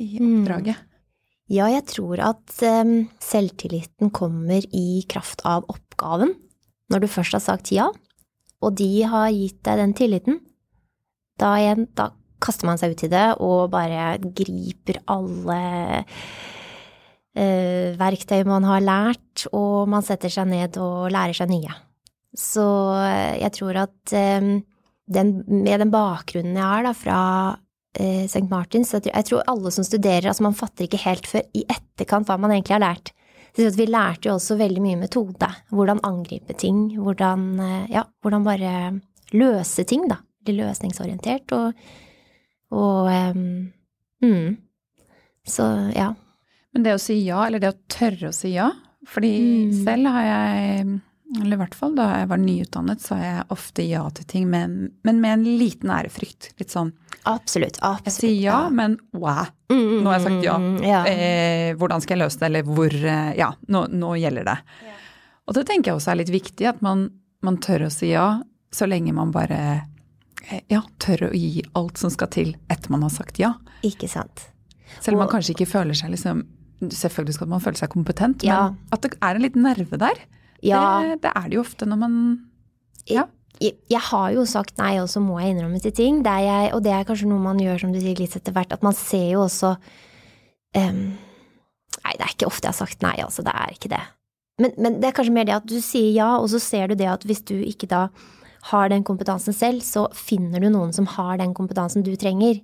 i 0.00 0.08
mm. 0.18 0.26
oppdraget? 0.40 0.90
Ja, 1.52 1.68
jeg 1.68 1.84
tror 1.90 2.20
at 2.24 2.54
um, 2.64 2.94
selvtilliten 3.20 4.08
kommer 4.16 4.64
i 4.72 5.04
kraft 5.10 5.44
av 5.44 5.66
oppgaven. 5.68 6.32
Når 6.92 7.04
du 7.04 7.08
først 7.10 7.36
har 7.36 7.44
sagt 7.44 7.72
ja, 7.74 7.90
og 8.64 8.76
de 8.80 9.04
har 9.08 9.28
gitt 9.32 9.60
deg 9.66 9.80
den 9.80 9.94
tilliten, 9.96 10.40
da, 11.40 11.56
igjen, 11.58 11.88
da 11.98 12.12
kaster 12.44 12.68
man 12.68 12.80
seg 12.80 12.94
ut 12.94 13.04
i 13.06 13.10
det 13.12 13.26
og 13.42 13.70
bare 13.72 14.14
griper 14.22 15.00
alle 15.10 15.60
uh, 17.36 17.88
verktøy 18.00 18.44
man 18.48 18.64
har 18.68 18.84
lært, 18.84 19.46
og 19.52 19.90
man 19.90 20.04
setter 20.06 20.32
seg 20.32 20.48
ned 20.48 20.78
og 20.80 21.10
lærer 21.12 21.36
seg 21.36 21.50
nye. 21.52 21.74
Så 22.38 22.64
uh, 22.94 23.34
jeg 23.38 23.52
tror 23.56 23.82
at 23.84 24.14
um, 24.42 24.56
den, 25.06 25.34
med 25.46 25.82
den 25.82 25.92
bakgrunnen 25.92 26.56
jeg 26.58 26.66
har 26.66 26.86
da, 26.86 26.94
fra 26.96 27.18
uh, 27.54 28.24
St. 28.26 28.46
Martins, 28.50 28.94
jeg 28.94 29.06
tror, 29.06 29.14
jeg 29.14 29.28
tror 29.30 29.50
alle 29.54 29.74
som 29.74 29.86
studerer, 29.86 30.30
altså 30.30 30.46
man 30.46 30.58
fatter 30.58 30.88
ikke 30.88 31.04
helt 31.04 31.28
før 31.30 31.44
i 31.54 31.66
etterkant 31.68 32.30
hva 32.30 32.38
man 32.40 32.54
egentlig 32.56 32.78
har 32.78 32.86
lært. 32.86 33.14
Så 33.54 33.70
vi 33.78 33.86
lærte 33.86 34.28
jo 34.28 34.34
også 34.34 34.56
veldig 34.58 34.82
mye 34.82 34.98
metode. 34.98 35.48
Hvordan 35.70 36.02
angripe 36.02 36.56
ting. 36.58 36.88
Hvordan, 36.98 37.44
eh, 37.62 37.92
ja, 37.92 38.02
hvordan 38.22 38.42
bare 38.42 38.72
løse 39.30 39.84
ting, 39.86 40.08
da. 40.10 40.18
Bli 40.44 40.56
løsningsorientert 40.58 41.54
og, 41.56 41.84
og 42.74 43.06
um, 43.08 43.70
mm. 44.20 44.56
Så 45.46 45.64
ja. 45.94 46.10
Men 46.74 46.84
det 46.84 46.96
å 46.96 47.00
si 47.00 47.20
ja, 47.22 47.46
eller 47.46 47.62
det 47.62 47.70
å 47.70 47.78
tørre 47.88 48.28
å 48.28 48.34
si 48.34 48.50
ja 48.56 48.66
Fordi 49.08 49.30
mm. 49.38 49.72
selv 49.86 50.10
har 50.10 50.26
jeg 50.26 50.86
eller 51.32 51.56
i 51.56 51.60
hvert 51.62 51.74
fall 51.74 51.94
da 51.96 52.06
jeg 52.18 52.28
var 52.30 52.40
nyutdannet, 52.40 53.00
sa 53.02 53.16
jeg 53.18 53.44
ofte 53.54 53.84
ja 53.86 54.02
til 54.14 54.26
ting, 54.28 54.48
men, 54.52 54.76
men 55.06 55.22
med 55.22 55.38
en 55.38 55.44
liten 55.58 55.90
ærefrykt. 55.90 56.52
Litt 56.60 56.74
sånn 56.74 56.92
Absolutt. 57.24 57.78
absolutt. 57.80 58.06
Jeg 58.10 58.14
sier 58.18 58.34
ja, 58.36 58.58
ja. 58.66 58.72
men 58.74 58.98
wow, 59.16 59.48
mm, 59.72 59.78
mm, 59.78 59.94
nå 60.04 60.10
har 60.10 60.18
jeg 60.18 60.26
sagt 60.26 60.44
ja. 60.44 60.56
Mm, 60.60 60.74
ja. 60.84 61.00
Eh, 61.08 61.70
hvordan 61.80 62.04
skal 62.04 62.18
jeg 62.18 62.24
løse 62.26 62.42
det, 62.42 62.50
eller 62.50 62.68
hvor 62.68 62.92
eh, 62.92 63.30
Ja, 63.40 63.50
nå, 63.72 63.86
nå 63.88 64.12
gjelder 64.20 64.50
det. 64.50 64.58
Ja. 64.84 64.98
Og 65.48 65.56
det 65.56 65.64
tenker 65.68 65.90
jeg 65.92 66.00
også 66.00 66.12
er 66.12 66.20
litt 66.20 66.34
viktig, 66.34 66.68
at 66.68 66.84
man, 66.84 67.08
man 67.44 67.58
tør 67.64 67.86
å 67.88 67.92
si 67.92 68.12
ja, 68.12 68.28
så 68.74 68.88
lenge 68.90 69.16
man 69.16 69.32
bare 69.32 69.60
eh, 70.44 70.60
ja, 70.72 70.82
tør 71.00 71.30
å 71.30 71.32
gi 71.32 71.64
alt 71.78 72.00
som 72.00 72.12
skal 72.12 72.30
til 72.36 72.52
etter 72.68 72.92
man 72.92 73.06
har 73.06 73.14
sagt 73.16 73.40
ja. 73.40 73.54
Ikke 73.86 74.10
sant. 74.12 74.50
Selv 75.00 75.16
om 75.16 75.24
man 75.24 75.32
kanskje 75.32 75.56
ikke 75.56 75.72
føler 75.72 75.96
seg 75.96 76.12
liksom 76.14 76.44
Selvfølgelig 76.84 77.36
skal 77.38 77.48
man 77.48 77.62
føle 77.64 77.78
seg 77.78 77.88
kompetent, 77.94 78.42
men 78.44 78.74
at 78.92 79.04
det 79.06 79.14
er 79.24 79.38
en 79.38 79.40
liten 79.40 79.62
nerve 79.64 79.96
der. 79.96 80.18
Ja. 80.64 80.82
Det, 81.04 81.20
det, 81.26 81.32
er 81.36 81.48
det 81.48 81.58
jo 81.58 81.64
ofte 81.64 81.88
når 81.88 82.04
man 82.04 82.20
Ja. 83.10 83.28
Jeg, 83.62 83.76
jeg, 83.86 84.00
har 84.02 84.32
jo 84.34 84.42
sagt 84.50 84.80
nei, 84.80 84.96
og 84.98 85.06
så 85.08 85.20
må 85.22 85.36
jeg 85.38 85.54
innrømme 85.54 85.78
til 85.78 85.92
ting. 85.94 86.24
Det 86.24 86.32
jeg, 86.42 86.72
og 86.74 86.82
det 86.82 86.90
er 86.90 87.06
kanskje 87.06 87.28
noe 87.30 87.38
man 87.38 87.60
gjør, 87.62 87.84
som 87.84 87.92
du 87.94 88.00
sier, 88.02 88.18
litt 88.18 88.34
etter 88.34 88.52
hvert. 88.52 88.74
At 88.74 88.82
man 88.82 88.96
ser 88.98 89.28
jo 89.30 89.44
også 89.44 89.76
um, 90.74 91.04
Nei, 91.94 92.14
det 92.18 92.24
er 92.26 92.32
ikke 92.34 92.48
ofte 92.48 92.66
jeg 92.66 92.74
har 92.74 92.80
sagt 92.80 93.04
nei, 93.06 93.14
altså. 93.22 93.44
Det 93.46 93.54
er 93.54 93.76
ikke 93.76 93.92
det. 93.92 94.02
Men, 94.60 94.74
men, 94.74 94.98
det 94.98 95.08
er 95.08 95.14
kanskje 95.16 95.34
mer 95.36 95.46
det 95.46 95.54
at 95.54 95.68
du 95.70 95.78
sier 95.82 96.10
ja, 96.14 96.32
og 96.36 96.48
så 96.50 96.60
ser 96.62 96.90
du 96.90 96.98
det 96.98 97.06
at 97.10 97.22
hvis 97.26 97.44
du 97.46 97.54
ikke 97.62 97.88
da 97.90 98.08
har 98.70 98.90
den 98.90 99.04
kompetansen 99.06 99.54
selv, 99.56 99.84
så 99.86 100.06
finner 100.16 100.62
du 100.62 100.70
noen 100.72 100.92
som 100.96 101.06
har 101.14 101.38
den 101.40 101.54
kompetansen 101.56 102.04
du 102.06 102.14
trenger. 102.18 102.58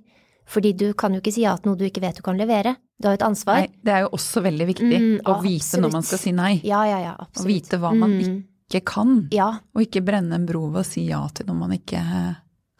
Fordi 0.51 0.73
du 0.75 0.91
kan 0.97 1.13
jo 1.15 1.21
ikke 1.21 1.33
si 1.33 1.45
ja 1.45 1.55
til 1.57 1.71
noe 1.71 1.79
du 1.79 1.85
ikke 1.87 2.03
vet 2.03 2.19
du 2.19 2.25
kan 2.25 2.39
levere. 2.39 2.75
Du 2.99 3.07
har 3.07 3.15
jo 3.15 3.21
et 3.21 3.27
ansvar. 3.29 3.63
Nei, 3.63 3.71
det 3.87 3.95
er 3.95 4.05
jo 4.05 4.11
også 4.17 4.43
veldig 4.43 4.67
viktig 4.67 4.91
mm, 4.91 5.17
å 5.31 5.37
vite 5.43 5.79
når 5.81 5.93
man 5.95 6.05
skal 6.05 6.21
si 6.21 6.33
nei. 6.35 6.53
Ja, 6.67 6.83
ja, 6.89 6.99
ja, 7.01 7.13
absolutt. 7.15 7.45
Å 7.45 7.49
vite 7.49 7.79
hva 7.81 7.91
man 7.95 8.15
mm. 8.17 8.37
ikke 8.67 8.83
kan. 8.91 9.13
Ja. 9.33 9.49
Og 9.75 9.85
ikke 9.87 10.03
brenne 10.05 10.37
en 10.37 10.47
bro 10.49 10.65
ved 10.73 10.83
å 10.83 10.87
si 10.87 11.05
ja 11.07 11.23
til 11.35 11.47
noe 11.47 11.61
man 11.63 11.75
ikke 11.77 12.01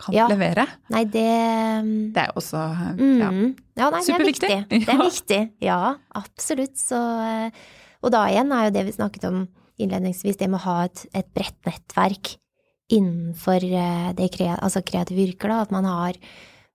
kan 0.02 0.18
ja. 0.18 0.28
levere. 0.32 0.66
Nei, 0.92 1.06
det 1.14 1.30
Det 2.16 2.26
er 2.26 2.30
jo 2.32 2.42
også 2.42 2.60
ja, 2.60 3.32
mm. 3.32 3.48
ja 3.80 3.90
nei, 3.94 4.04
superviktig. 4.10 4.52
Det 4.52 4.58
er 4.58 4.68
viktig. 4.68 4.84
Det 4.86 4.94
er 4.98 5.04
viktig. 5.12 5.42
Ja, 5.64 5.80
absolutt. 6.22 6.78
Så 6.82 7.00
Og 8.02 8.14
da 8.14 8.28
igjen 8.34 8.52
er 8.56 8.68
jo 8.68 8.76
det 8.78 8.88
vi 8.90 8.98
snakket 9.00 9.32
om 9.32 9.44
innledningsvis, 9.82 10.38
det 10.38 10.52
med 10.52 10.60
å 10.60 10.66
ha 10.68 10.78
et, 10.90 11.06
et 11.18 11.28
bredt 11.34 11.58
nettverk 11.66 12.36
innenfor 12.92 13.64
eh, 13.64 14.10
det 14.18 14.30
altså 14.52 14.82
kreative 14.86 15.24
yrker, 15.24 15.50
da. 15.50 15.62
At 15.64 15.72
man 15.74 15.88
har 15.88 16.18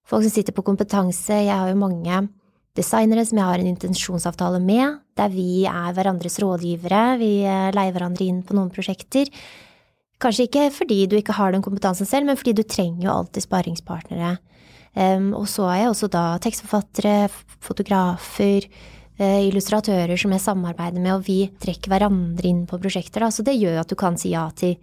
folk 0.06 0.26
som 0.26 0.32
sitter 0.32 0.54
på 0.56 0.64
kompetanse. 0.66 1.44
Jeg 1.46 1.52
har 1.52 1.70
jo 1.70 1.78
mange 1.80 2.24
designere 2.76 3.24
som 3.26 3.40
jeg 3.40 3.48
har 3.48 3.62
en 3.62 3.70
intensjonsavtale 3.70 4.60
med, 4.62 4.98
der 5.16 5.30
vi 5.32 5.64
er 5.68 5.94
hverandres 5.96 6.38
rådgivere, 6.42 7.04
vi 7.20 7.30
eh, 7.48 7.70
leier 7.74 7.94
hverandre 7.94 8.26
inn 8.26 8.42
på 8.46 8.56
noen 8.56 8.72
prosjekter. 8.72 9.30
Kanskje 10.22 10.46
ikke 10.48 10.66
fordi 10.72 11.04
du 11.08 11.16
ikke 11.18 11.36
har 11.36 11.52
den 11.52 11.64
kompetansen 11.64 12.08
selv, 12.08 12.28
men 12.28 12.38
fordi 12.40 12.56
du 12.56 12.64
trenger 12.64 13.08
jo 13.08 13.14
alltid 13.14 13.44
sparringspartnere. 13.44 14.36
Um, 14.96 15.34
og 15.36 15.44
så 15.52 15.66
er 15.68 15.82
jeg 15.82 15.90
også 15.90 16.08
da 16.08 16.24
tekstforfattere, 16.40 17.26
fotografer, 17.60 18.64
uh, 19.20 19.40
illustratører 19.44 20.16
som 20.16 20.32
jeg 20.32 20.44
samarbeider 20.44 21.02
med, 21.04 21.18
og 21.18 21.26
vi 21.26 21.50
trekker 21.60 21.92
hverandre 21.92 22.48
inn 22.48 22.62
på 22.68 22.80
prosjekter, 22.80 23.26
da. 23.26 23.28
Så 23.28 23.44
det 23.44 23.58
gjør 23.58 23.82
at 23.82 23.92
du 23.92 23.96
kan 24.00 24.16
si 24.16 24.32
ja 24.32 24.46
til 24.56 24.78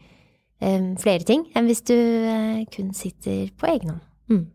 um, 0.62 0.94
flere 1.02 1.26
ting 1.26 1.48
enn 1.58 1.66
hvis 1.70 1.82
du 1.90 1.98
uh, 1.98 2.62
kun 2.74 2.94
sitter 2.94 3.48
på 3.58 3.72
egen 3.74 3.96
hånd. 3.96 4.06
Mm. 4.30 4.46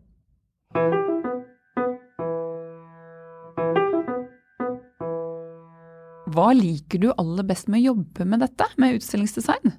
Hva 6.29 6.51
liker 6.53 7.01
du 7.01 7.09
aller 7.09 7.45
best 7.47 7.69
med 7.71 7.81
å 7.81 7.93
jobbe 7.93 8.25
med 8.29 8.43
dette, 8.43 8.67
med 8.77 8.99
utstillingsdesign? 8.99 9.73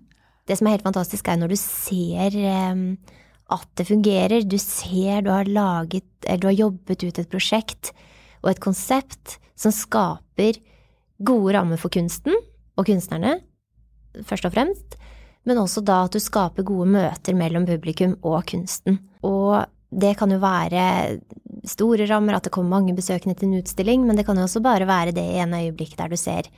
Det 0.49 0.57
som 0.59 0.67
er 0.67 0.77
helt 0.77 0.87
fantastisk, 0.87 1.29
er 1.29 1.39
når 1.39 1.53
du 1.53 1.59
ser 1.61 2.35
um, 2.73 2.83
at 3.55 3.69
det 3.79 3.87
fungerer. 3.87 4.43
Du 4.43 4.59
ser 4.59 5.23
du 5.23 5.31
har 5.31 5.47
laget, 5.47 6.09
eller 6.25 6.43
du 6.43 6.49
har 6.51 6.59
jobbet 6.59 7.05
ut 7.07 7.21
et 7.23 7.31
prosjekt 7.31 7.93
og 8.43 8.51
et 8.51 8.63
konsept 8.63 9.39
som 9.55 9.75
skaper 9.75 10.59
gode 11.23 11.55
rammer 11.55 11.79
for 11.79 11.93
kunsten 11.93 12.35
og 12.81 12.89
kunstnerne, 12.89 13.37
først 14.27 14.49
og 14.49 14.55
fremst, 14.57 14.97
men 15.47 15.61
også 15.61 15.85
da 15.87 16.03
at 16.07 16.17
du 16.17 16.23
skaper 16.23 16.67
gode 16.67 16.89
møter 16.97 17.37
mellom 17.37 17.69
publikum 17.69 18.17
og 18.27 18.43
kunsten. 18.51 18.99
Og 19.23 19.61
det 19.91 20.15
kan 20.19 20.31
jo 20.31 20.39
være 20.43 21.21
store 21.69 22.07
rammer, 22.09 22.37
at 22.37 22.47
det 22.47 22.53
kommer 22.55 22.79
mange 22.79 22.95
besøkende 22.97 23.37
til 23.37 23.51
en 23.51 23.61
utstilling, 23.61 24.05
men 24.07 24.17
det 24.17 24.25
kan 24.27 24.39
jo 24.39 24.47
også 24.47 24.63
bare 24.65 24.87
være 24.89 25.15
det 25.17 25.27
ene 25.43 25.65
øyeblikket 25.67 25.99
der 25.99 26.13
du 26.13 26.17
ser 26.17 26.49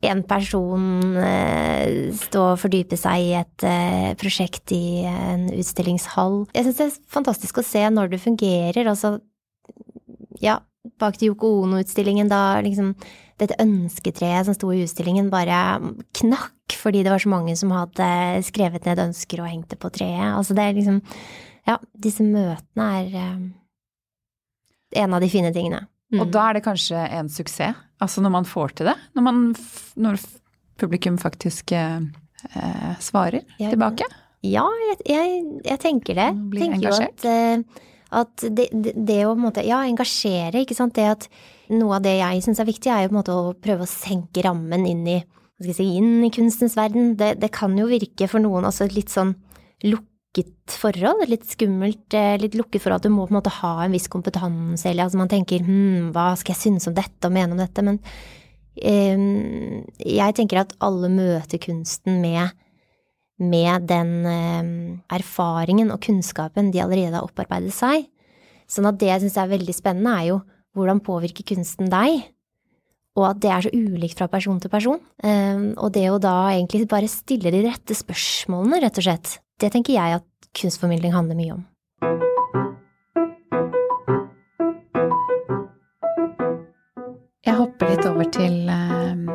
en 0.00 0.22
person 0.24 1.16
eh, 1.20 2.08
stå 2.16 2.44
og 2.54 2.60
fordype 2.62 2.96
seg 2.96 3.20
i 3.26 3.32
et 3.36 3.64
eh, 3.68 4.12
prosjekt 4.20 4.72
i 4.72 5.04
en 5.04 5.50
utstillingshall. 5.52 6.46
Jeg 6.56 6.66
syns 6.66 6.78
det 6.78 6.86
er 6.86 6.96
fantastisk 7.18 7.60
å 7.60 7.66
se 7.66 7.82
når 7.92 8.14
det 8.14 8.22
fungerer. 8.22 8.88
Altså, 8.88 9.18
ja, 10.40 10.56
bak 11.00 11.18
til 11.20 11.34
Yoko 11.34 11.52
Ono-utstillingen, 11.66 12.30
da 12.32 12.62
liksom 12.64 12.94
dette 13.40 13.60
ønsketreet 13.60 14.48
som 14.48 14.56
sto 14.56 14.72
i 14.72 14.82
utstillingen, 14.86 15.28
bare 15.32 15.60
knakk 16.16 16.56
fordi 16.80 17.02
det 17.04 17.12
var 17.12 17.20
så 17.20 17.32
mange 17.32 17.52
som 17.58 17.72
hadde 17.74 18.08
skrevet 18.46 18.86
ned 18.86 19.00
ønsker 19.08 19.42
og 19.42 19.50
hengt 19.50 19.72
det 19.72 19.80
på 19.82 19.92
treet. 19.92 20.32
Altså, 20.32 20.56
det 20.56 20.64
er 20.64 20.76
liksom 20.78 21.00
ja, 21.68 21.76
disse 21.92 22.24
møtene 22.26 22.86
er 23.00 23.16
eh, 23.20 23.40
en 25.04 25.16
av 25.16 25.22
de 25.22 25.30
fine 25.32 25.52
tingene. 25.54 25.84
Mm. 26.10 26.24
Og 26.24 26.32
da 26.34 26.48
er 26.48 26.58
det 26.58 26.64
kanskje 26.66 27.02
en 27.18 27.30
suksess, 27.30 27.78
altså 28.02 28.24
når 28.24 28.34
man 28.34 28.48
får 28.48 28.74
til 28.78 28.90
det? 28.90 28.96
Når, 29.14 29.26
man, 29.26 29.44
når 30.00 30.18
publikum 30.80 31.18
faktisk 31.20 31.72
eh, 31.76 32.00
eh 32.50 32.96
svarer 32.98 33.44
jeg, 33.58 33.70
tilbake? 33.70 34.08
Ja, 34.46 34.64
jeg, 34.88 34.98
jeg, 35.06 35.40
jeg 35.68 35.80
tenker 35.82 36.18
det. 36.18 36.28
Blir 36.50 36.66
tenker 36.66 36.88
engasjert? 36.88 37.20
At, 37.20 37.28
eh, 37.30 37.86
at 38.20 38.42
det, 38.42 38.66
det, 38.72 38.94
det, 38.96 39.20
å 39.28 39.36
måte, 39.38 39.62
ja, 39.62 39.84
engasjere, 39.86 40.64
ikke 40.64 40.74
sant. 40.74 40.96
Det 40.96 41.06
at 41.06 41.28
noe 41.70 42.00
av 42.00 42.04
det 42.04 42.16
jeg 42.18 42.42
syns 42.42 42.62
er 42.62 42.68
viktig, 42.68 42.90
er 42.90 43.14
måte 43.14 43.36
å 43.36 43.52
prøve 43.54 43.86
å 43.86 43.90
senke 43.90 44.42
rammen 44.42 44.86
inn 44.88 45.04
i, 45.06 45.20
si, 45.68 45.86
inn 46.00 46.24
i 46.26 46.32
kunstens 46.34 46.74
verden. 46.78 47.14
Det, 47.20 47.36
det, 47.42 47.52
kan 47.54 47.76
jo 47.78 47.86
virke 47.90 48.26
for 48.30 48.42
noen 48.42 48.66
altså 48.66 48.88
litt 48.90 49.12
sånn 49.14 49.36
lukket 49.86 50.09
lukket 50.30 50.70
forhold, 50.78 51.22
et 51.22 51.30
litt 51.30 51.46
skummelt, 51.46 52.14
eh, 52.14 52.38
litt 52.38 52.54
lukket 52.54 52.82
forhold. 52.82 53.02
Du 53.02 53.10
må 53.10 53.26
på 53.26 53.34
en 53.34 53.40
måte 53.40 53.50
ha 53.50 53.84
en 53.84 53.92
viss 53.92 54.08
kompetanse, 54.08 54.86
eller 54.88 55.04
altså 55.04 55.18
man 55.18 55.28
tenker 55.28 55.60
hm, 55.60 56.12
hva 56.12 56.36
skal 56.36 56.54
jeg 56.54 56.62
synes 56.62 56.86
om 56.86 56.94
dette 56.94 57.26
og 57.26 57.32
mene 57.32 57.52
om 57.52 57.58
dette, 57.58 57.82
men 57.82 57.98
um, 58.84 59.84
jeg 59.98 60.34
tenker 60.34 60.60
at 60.60 60.74
alle 60.80 61.08
møter 61.08 61.58
kunsten 61.58 62.20
med, 62.20 62.50
med 63.38 63.88
den 63.88 64.26
um, 64.26 65.02
erfaringen 65.10 65.90
og 65.90 66.00
kunnskapen 66.00 66.70
de 66.70 66.80
allerede 66.80 67.16
har 67.16 67.26
opparbeidet 67.26 67.74
seg. 67.74 68.06
Sånn 68.70 68.86
at 68.86 69.00
det 69.00 69.10
jeg 69.10 69.24
syns 69.24 69.36
er 69.36 69.50
veldig 69.50 69.74
spennende, 69.74 70.14
er 70.14 70.30
jo 70.30 70.40
hvordan 70.76 71.02
påvirker 71.02 71.42
kunsten 71.42 71.90
deg? 71.90 72.22
Og 73.18 73.26
at 73.26 73.40
det 73.42 73.50
er 73.50 73.64
så 73.66 73.70
ulikt 73.74 74.20
fra 74.20 74.28
person 74.30 74.60
til 74.62 74.70
person. 74.70 75.00
Um, 75.24 75.72
og 75.74 75.90
det 75.92 76.06
å 76.12 76.22
da 76.22 76.52
egentlig 76.54 76.86
bare 76.88 77.10
stille 77.10 77.50
de 77.50 77.64
rette 77.66 77.96
spørsmålene, 77.98 78.84
rett 78.84 79.00
og 79.02 79.08
slett, 79.08 79.40
det 79.60 79.68
tenker 79.74 79.94
jeg 79.94 80.20
at 80.20 80.26
kunstformidling 80.56 81.12
handler 81.14 81.38
mye 81.38 81.56
om. 81.58 81.66
Jeg 87.44 87.56
hopper 87.58 87.90
litt 87.90 88.06
over 88.08 88.30
til 88.32 88.70
eh, 88.72 89.26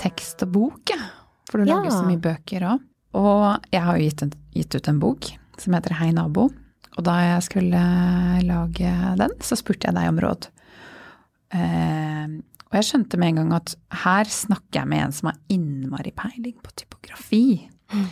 tekst 0.00 0.44
og 0.44 0.52
bok, 0.54 0.92
jeg. 0.92 1.06
For 1.50 1.60
du 1.60 1.68
ja. 1.68 1.78
lager 1.78 1.94
så 1.94 2.04
mye 2.06 2.20
bøker 2.20 2.66
òg. 2.68 2.84
Og 3.14 3.44
jeg 3.70 3.84
har 3.86 3.96
jo 3.96 4.08
gitt, 4.08 4.36
gitt 4.56 4.74
ut 4.74 4.90
en 4.90 5.00
bok 5.00 5.28
som 5.60 5.76
heter 5.76 5.94
Hei, 6.00 6.10
nabo. 6.16 6.48
Og 6.94 7.06
da 7.06 7.14
jeg 7.22 7.44
skulle 7.46 7.82
lage 8.46 8.94
den, 9.20 9.36
så 9.42 9.58
spurte 9.58 9.88
jeg 9.88 9.96
deg 9.96 10.10
om 10.10 10.20
råd. 10.22 10.48
Eh, 11.54 12.36
og 12.68 12.78
jeg 12.80 12.88
skjønte 12.88 13.20
med 13.20 13.32
en 13.32 13.42
gang 13.42 13.52
at 13.60 13.76
her 14.02 14.30
snakker 14.30 14.80
jeg 14.80 14.90
med 14.90 15.06
en 15.06 15.14
som 15.14 15.30
har 15.30 15.38
innmari 15.54 16.10
peiling 16.16 16.56
på 16.58 16.74
typografi. 16.82 17.44
Mm. 17.94 18.08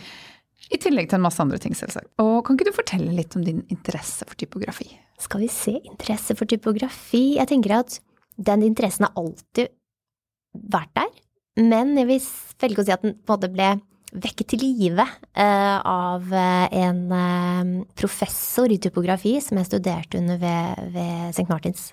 I 0.71 0.79
tillegg 0.79 1.09
til 1.09 1.19
en 1.19 1.25
masse 1.25 1.41
andre 1.43 1.59
ting, 1.61 1.75
selvsagt. 1.75 2.07
Og 2.23 2.43
kan 2.45 2.55
ikke 2.55 2.69
du 2.69 2.75
fortelle 2.75 3.15
litt 3.15 3.35
om 3.35 3.43
din 3.43 3.63
interesse 3.73 4.25
for 4.27 4.39
typografi? 4.39 4.87
Skal 5.21 5.43
vi 5.43 5.49
se, 5.51 5.75
interesse 5.83 6.35
for 6.35 6.49
typografi 6.49 7.35
Jeg 7.37 7.49
tenker 7.51 7.77
at 7.81 7.99
den 8.35 8.63
interessen 8.65 9.05
har 9.05 9.17
alltid 9.19 9.73
vært 10.53 10.93
der. 10.97 11.11
Men 11.61 11.93
jeg 11.99 12.09
vil 12.09 12.29
velge 12.63 12.81
å 12.81 12.85
si 12.87 12.93
at 12.95 13.03
den 13.03 13.17
på 13.19 13.33
en 13.33 13.35
måte 13.35 13.51
ble 13.53 13.73
vekket 14.13 14.53
til 14.53 14.61
live 14.61 15.05
uh, 15.05 15.79
av 15.89 16.25
uh, 16.29 16.65
en 16.69 16.99
uh, 17.09 17.85
professor 17.97 18.69
i 18.69 18.79
typografi 18.81 19.39
som 19.41 19.57
jeg 19.57 19.69
studerte 19.69 20.21
under 20.21 20.41
ved, 20.41 20.83
ved 20.93 21.33
St. 21.33 21.47
Martins. 21.49 21.91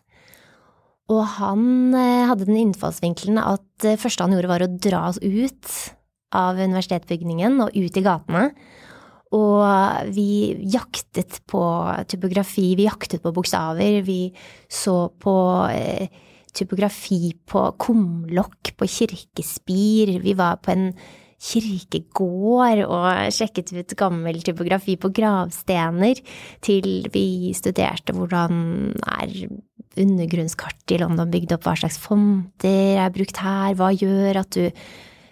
Og 1.10 1.24
han 1.40 1.90
hadde 1.90 2.46
den 2.46 2.60
innfallsvinkelen 2.60 3.40
at 3.42 3.64
det 3.82 3.96
første 3.98 4.22
han 4.22 4.36
gjorde, 4.36 4.50
var 4.52 4.62
å 4.62 4.68
dra 4.70 5.00
oss 5.08 5.18
ut 5.18 5.72
av 6.36 6.60
universitetsbygningen 6.60 7.58
og 7.64 7.74
ut 7.76 7.96
i 7.98 8.04
gatene. 8.04 8.44
Og 9.36 10.10
vi 10.10 10.56
jaktet 10.72 11.38
på 11.50 11.62
typografi, 12.10 12.72
vi 12.78 12.88
jaktet 12.88 13.22
på 13.22 13.32
bokstaver, 13.34 14.00
vi 14.02 14.32
så 14.66 15.04
på 15.22 15.34
typografi 16.50 17.30
på 17.46 17.68
kumlokk, 17.78 18.72
på 18.74 18.88
kirkespir, 18.90 20.16
vi 20.22 20.34
var 20.34 20.58
på 20.58 20.74
en 20.74 20.88
kirkegård 21.40 22.82
og 22.84 23.32
sjekket 23.32 23.72
ut 23.72 23.94
gammel 23.96 24.42
typografi 24.44 24.98
på 25.00 25.12
gravstener, 25.16 26.18
til 26.64 27.06
vi 27.14 27.54
studerte 27.56 28.12
hvordan 28.16 28.90
er 29.00 29.36
undergrunnskart 30.00 30.92
i 30.94 31.00
London 31.00 31.30
bygd 31.32 31.54
opp, 31.56 31.64
hva 31.66 31.78
slags 31.80 31.98
fonter 32.02 33.00
er 33.00 33.14
brukt 33.14 33.40
her, 33.40 33.78
hva 33.78 33.90
gjør 33.94 34.42
at 34.42 34.58
du 34.58 34.66
eh, 34.68 34.84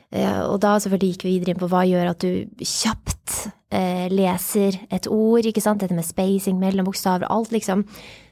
Og 0.08 0.54
da 0.62 0.76
selvfølgelig 0.80 1.10
gikk 1.12 1.24
vi 1.26 1.32
videre 1.34 1.52
inn 1.52 1.60
på 1.60 1.68
hva 1.68 1.82
gjør 1.84 2.10
at 2.14 2.24
du 2.24 2.62
kjapt 2.64 3.34
eh, 3.74 4.06
leser 4.08 4.78
et 4.88 5.08
ord, 5.12 5.44
ikke 5.44 5.60
sant, 5.60 5.82
dette 5.82 5.96
med 5.96 6.06
spacing 6.06 6.56
mellom 6.60 6.88
bokstaver, 6.88 7.28
alt 7.28 7.52
liksom. 7.52 7.84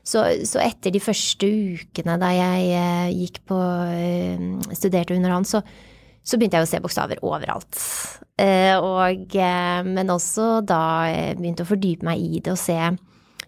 Så, 0.06 0.22
så, 0.46 0.62
etter 0.62 0.94
de 0.94 1.02
første 1.02 1.50
ukene 1.50 2.16
da 2.22 2.30
jeg 2.32 2.70
eh, 2.78 3.10
gikk 3.12 3.42
på 3.50 3.60
eh, 3.90 4.48
studerte 4.72 5.18
under 5.18 5.36
han, 5.36 5.44
så 5.48 5.60
så 6.26 6.38
begynte 6.38 6.58
jeg 6.58 6.66
å 6.66 6.68
se 6.68 6.80
bokstaver 6.82 7.20
overalt. 7.22 7.76
Eh, 8.34 8.74
og, 8.74 9.36
eh, 9.38 9.82
men 9.86 10.10
også 10.10 10.60
da 10.66 10.80
begynte 11.38 11.62
å 11.62 11.68
fordype 11.68 12.06
meg 12.08 12.18
i 12.18 12.40
det 12.42 12.50
og 12.50 12.58
se, 12.58 12.80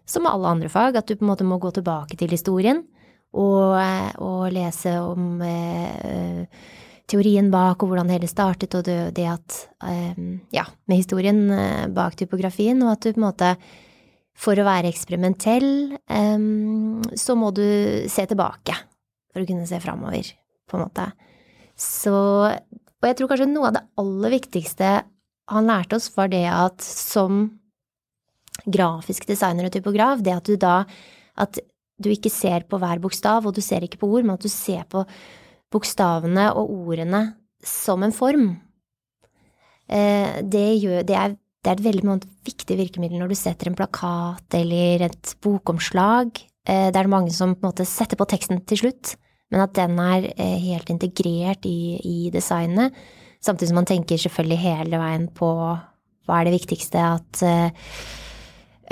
som 0.09 0.29
alle 0.31 0.53
andre 0.55 0.71
fag, 0.73 0.97
at 0.97 1.09
du 1.09 1.17
på 1.17 1.27
en 1.27 1.33
måte 1.33 1.47
må 1.47 1.59
gå 1.61 1.73
tilbake 1.75 2.17
til 2.21 2.31
historien 2.33 2.85
og, 3.35 3.75
eh, 3.83 4.13
og 4.23 4.47
lese 4.55 4.95
om 5.03 5.43
eh, 5.43 6.47
teorien 7.09 7.51
bak 7.53 7.83
og 7.83 7.91
hvordan 7.91 8.11
det 8.11 8.19
hele 8.19 8.31
startet, 8.31 8.77
og 8.79 8.87
det, 8.87 8.99
det 9.17 9.27
at 9.31 9.59
eh, 9.89 10.19
Ja, 10.55 10.67
med 10.87 11.01
historien 11.01 11.41
bak 11.97 12.19
typografien, 12.21 12.83
og 12.85 12.97
at 12.97 13.07
du 13.07 13.13
på 13.13 13.23
en 13.23 13.29
måte 13.29 13.53
for 14.39 14.55
å 14.55 14.67
være 14.69 14.87
eksperimentell, 14.87 15.97
så 17.19 17.35
må 17.35 17.49
du 17.51 17.65
se 18.07 18.23
tilbake 18.31 18.77
for 19.33 19.43
å 19.43 19.49
kunne 19.49 19.67
se 19.67 19.81
framover, 19.83 20.29
på 20.71 20.79
en 20.79 20.85
måte. 20.85 21.07
Så 21.75 22.15
Og 22.15 23.07
jeg 23.07 23.17
tror 23.19 23.31
kanskje 23.33 23.49
noe 23.51 23.71
av 23.71 23.77
det 23.81 23.83
aller 23.99 24.35
viktigste 24.37 24.93
han 25.49 25.69
lærte 25.71 25.99
oss, 25.99 26.11
var 26.17 26.31
det 26.33 26.45
at 26.51 26.85
som 26.85 27.47
grafisk 28.67 29.27
designer 29.29 29.69
og 29.69 29.75
typograf, 29.75 30.23
det 30.25 30.35
at 30.35 30.49
du 30.49 30.57
da 30.57 30.85
At 31.39 31.55
du 32.03 32.09
ikke 32.11 32.31
ser 32.31 32.65
på 32.67 32.79
hver 32.83 32.99
bokstav, 32.99 33.47
og 33.47 33.55
du 33.55 33.61
ser 33.63 33.85
ikke 33.87 34.01
på 34.01 34.09
ord, 34.11 34.25
men 34.27 34.35
at 34.35 34.43
du 34.43 34.51
ser 34.51 34.83
på 34.91 35.05
bokstavene 35.73 36.49
og 36.57 36.73
ordene 36.89 37.23
som 37.65 38.03
en 38.07 38.15
form. 38.15 38.49
Eh, 39.89 40.41
det, 40.45 40.67
gjør, 40.83 41.07
det, 41.09 41.17
er, 41.17 41.37
det 41.65 41.71
er, 41.71 41.79
et 41.79 41.87
veldig 41.87 42.19
viktig 42.47 42.77
virkemiddel 42.79 43.23
når 43.23 43.33
du 43.33 43.39
setter 43.39 43.71
en 43.71 43.79
plakat 43.79 44.59
eller 44.59 45.09
et 45.09 45.35
bokomslag. 45.45 46.43
Eh, 46.69 46.91
det 46.93 47.01
er 47.01 47.11
mange 47.11 47.33
som 47.35 47.57
på 47.57 47.71
måte 47.71 47.89
setter 47.89 48.21
på 48.21 48.29
teksten 48.29 48.63
til 48.69 48.87
slutt 48.87 49.17
men 49.53 49.65
at 49.65 49.75
den 49.77 49.97
er 50.03 50.29
eh, 50.37 50.59
helt 50.69 50.91
integrert 50.93 51.67
i, 51.69 51.97
i 52.05 52.31
designet. 52.33 52.97
Samtidig 53.41 53.71
som 53.71 53.79
man 53.81 53.89
tenker 53.89 54.21
selvfølgelig 54.21 54.61
hele 54.61 55.01
veien 55.01 55.29
på 55.33 55.51
hva 56.29 56.41
er 56.41 56.49
det 56.49 56.59
viktigste 56.59 57.01
at 57.01 57.43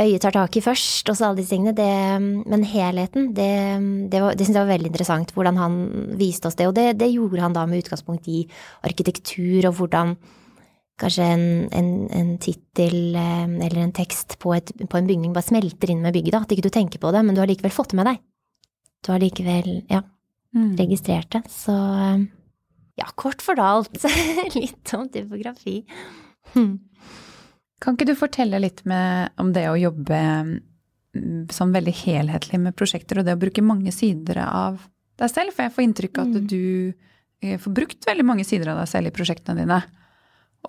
øyet 0.00 0.22
tar 0.22 0.34
tak 0.36 0.56
i 0.58 0.62
først, 0.64 1.08
og 1.10 1.16
så 1.16 1.28
alle 1.28 1.40
disse 1.40 1.54
tingene. 1.54 1.74
Det, 1.76 1.90
men 2.46 2.64
helheten, 2.68 3.30
det, 3.36 3.52
det, 4.12 4.22
var, 4.22 4.36
det 4.36 4.46
syns 4.46 4.58
jeg 4.58 4.64
var 4.64 4.72
veldig 4.74 4.90
interessant, 4.92 5.34
hvordan 5.36 5.60
han 5.60 5.78
viste 6.20 6.50
oss 6.50 6.58
det. 6.58 6.68
Og 6.70 6.74
det, 6.76 6.88
det, 7.00 7.12
gjorde 7.14 7.44
han 7.44 7.56
da 7.56 7.66
med 7.68 7.84
utgangspunkt 7.84 8.28
i 8.32 8.44
arkitektur, 8.86 9.70
og 9.70 9.78
hvordan 9.80 10.16
kanskje 11.00 11.28
en, 11.28 11.46
en, 11.76 11.90
en 12.16 12.34
tittel 12.40 13.16
eh, 13.20 13.44
eller 13.66 13.82
en 13.82 13.96
tekst 13.96 14.38
på, 14.40 14.54
et, 14.56 14.72
på, 14.80 14.96
en 14.96 15.08
bygning 15.08 15.34
bare 15.36 15.44
smelter 15.44 15.92
inn 15.92 16.00
med 16.04 16.16
bygget. 16.16 16.32
da, 16.36 16.44
At 16.44 16.56
ikke 16.56 16.68
du 16.68 16.72
tenker 16.72 17.02
på 17.02 17.12
det, 17.12 17.24
men 17.24 17.36
du 17.36 17.42
har 17.42 17.50
likevel 17.50 17.74
fått 17.74 17.92
det 17.92 18.00
med 18.00 18.08
deg. 18.08 18.22
Du 19.04 19.12
har 19.12 19.20
likevel, 19.20 19.72
ja 19.92 20.00
mm. 20.56 20.76
det. 20.76 21.42
Så 21.52 21.76
ja, 22.96 23.06
kort 23.14 23.44
fortalt 23.44 24.04
litt 24.56 24.94
om 24.96 25.08
typografi. 25.12 25.82
Hmm. 26.54 26.78
Kan 27.82 27.96
ikke 27.96 28.08
du 28.08 28.14
fortelle 28.16 28.60
litt 28.62 28.82
med, 28.88 29.34
om 29.40 29.52
det 29.52 29.66
å 29.68 29.76
jobbe 29.76 30.20
mm, 30.46 31.48
sånn 31.52 31.74
veldig 31.74 31.92
helhetlig 32.04 32.60
med 32.62 32.76
prosjekter, 32.78 33.20
og 33.20 33.28
det 33.28 33.36
å 33.36 33.42
bruke 33.42 33.64
mange 33.64 33.92
sider 33.92 34.40
av 34.46 34.80
deg 35.20 35.32
selv? 35.32 35.52
For 35.52 35.66
jeg 35.66 35.74
får 35.76 35.86
inntrykk 35.88 36.22
av 36.22 36.30
at 36.30 36.40
mm. 36.40 36.48
du 36.48 37.44
eh, 37.44 37.60
får 37.60 37.76
brukt 37.76 38.08
veldig 38.08 38.26
mange 38.26 38.46
sider 38.48 38.72
av 38.72 38.80
deg 38.80 38.90
selv 38.94 39.12
i 39.12 39.14
prosjektene 39.16 39.60
dine. 39.60 39.82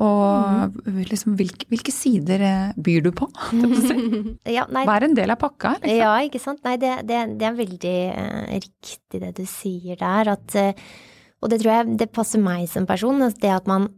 Og 0.04 0.76
mm. 0.86 1.00
liksom, 1.10 1.34
hvilke, 1.40 1.66
hvilke, 1.72 1.94
sider 1.96 2.44
eh, 2.44 2.76
byr 2.76 3.08
du 3.08 3.12
på? 3.16 3.30
ja, 4.58 4.68
Hva 4.68 4.98
er 4.98 5.08
en 5.08 5.18
del 5.18 5.34
av 5.34 5.40
pakka? 5.42 5.78
Liksom? 5.80 5.96
Ja, 6.04 6.12
ikke 6.28 6.44
sant. 6.44 6.62
Nei, 6.68 6.76
det, 6.82 6.94
det, 7.10 7.24
det 7.40 7.48
er 7.48 7.58
veldig 7.58 7.98
uh, 8.12 8.44
riktig 8.52 9.24
det 9.24 9.34
du 9.40 9.44
sier 9.50 9.98
der. 9.98 10.36
At, 10.36 10.60
uh, 10.60 11.40
og 11.42 11.54
det 11.54 11.64
tror 11.64 11.74
jeg 11.74 11.98
det 12.04 12.12
passer 12.14 12.44
meg 12.44 12.68
som 12.70 12.86
person. 12.90 13.26
Det 13.32 13.54
at 13.54 13.70
man 13.70 13.90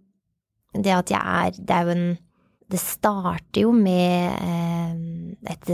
Det 0.78 0.94
at 0.94 1.10
jeg 1.10 1.20
er 1.20 1.56
Det 1.58 1.76
er 1.76 1.88
jo 1.88 1.96
en 1.98 2.10
det 2.70 2.80
starter 2.82 3.64
jo 3.64 3.72
med 3.74 4.36
eh, 4.46 5.54
et 5.54 5.72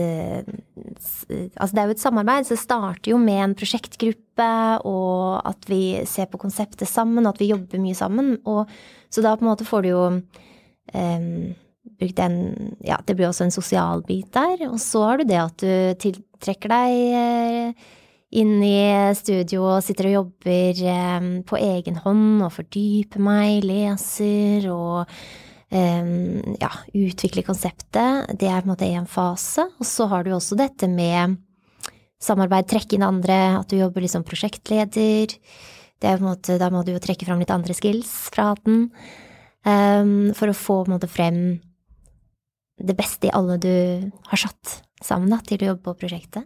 Altså 1.57 1.73
det 1.73 1.81
er 1.81 1.89
jo 1.89 1.95
et 1.95 2.03
samarbeid, 2.03 2.47
så 2.47 2.55
det 2.55 2.61
starter 2.61 3.11
jo 3.11 3.17
med 3.19 3.41
en 3.41 3.55
prosjektgruppe, 3.57 4.49
og 4.87 5.41
at 5.47 5.67
vi 5.67 5.81
ser 6.07 6.29
på 6.31 6.39
konseptet 6.39 6.87
sammen, 6.87 7.25
og 7.25 7.33
at 7.33 7.41
vi 7.41 7.49
jobber 7.51 7.81
mye 7.81 7.97
sammen. 7.97 8.35
Og, 8.45 8.71
så 9.09 9.23
da 9.23 9.33
på 9.35 9.45
en 9.45 9.49
måte 9.49 9.67
får 9.67 9.85
du 9.85 9.89
jo 9.89 10.03
um, 10.13 11.29
brukt 11.99 12.21
en 12.23 12.37
Ja, 12.85 12.99
det 13.05 13.15
blir 13.17 13.29
også 13.29 13.47
en 13.47 13.55
sosial 13.55 14.03
bit 14.07 14.31
der. 14.35 14.67
Og 14.69 14.79
så 14.83 15.03
har 15.07 15.19
du 15.19 15.27
det 15.29 15.39
at 15.41 15.63
du 15.63 15.71
tiltrekker 16.03 16.71
deg 16.75 16.99
eh, 17.21 17.87
inn 18.35 18.59
i 18.63 18.75
studio 19.17 19.65
og 19.77 19.83
sitter 19.85 20.11
og 20.11 20.17
jobber 20.19 20.83
um, 21.17 21.31
på 21.47 21.59
egen 21.63 21.99
hånd 22.03 22.45
og 22.45 22.53
fordyper 22.59 23.23
meg, 23.23 23.65
leser 23.65 24.69
og 24.71 25.15
ja, 25.71 26.69
utvikle 26.93 27.43
konseptet. 27.43 28.29
Det 28.39 28.47
er 28.47 28.61
på 28.61 28.67
en 28.67 28.73
måte 28.73 28.87
én 28.87 29.07
fase. 29.09 29.65
Og 29.79 29.87
så 29.89 30.07
har 30.11 30.23
du 30.23 30.33
også 30.35 30.57
dette 30.59 30.87
med 30.91 31.37
samarbeid, 32.21 32.67
trekke 32.69 32.97
inn 32.97 33.05
andre, 33.05 33.59
at 33.59 33.69
du 33.69 33.79
jobber 33.79 34.05
liksom 34.05 34.25
prosjektleder. 34.27 35.35
Det 35.35 36.09
er 36.09 36.17
på 36.17 36.25
en 36.25 36.31
måte, 36.31 36.57
da 36.61 36.69
må 36.73 36.83
du 36.85 36.93
jo 36.93 37.01
trekke 37.03 37.27
fram 37.27 37.41
litt 37.41 37.53
andre 37.53 37.75
skills 37.77 38.11
fra 38.33 38.51
hatten. 38.53 38.89
Um, 39.65 40.33
for 40.37 40.51
å 40.51 40.57
få 40.57 40.83
på 40.83 40.91
en 40.91 40.95
måte 40.95 41.09
frem 41.09 41.39
det 42.75 42.93
beste 42.97 43.29
i 43.29 43.33
alle 43.33 43.55
du 43.57 43.71
har 44.29 44.41
satt 44.41 44.81
sammen 45.03 45.31
da, 45.31 45.39
til 45.41 45.63
å 45.63 45.71
jobbe 45.73 45.87
på 45.87 45.99
prosjektet. 46.03 46.45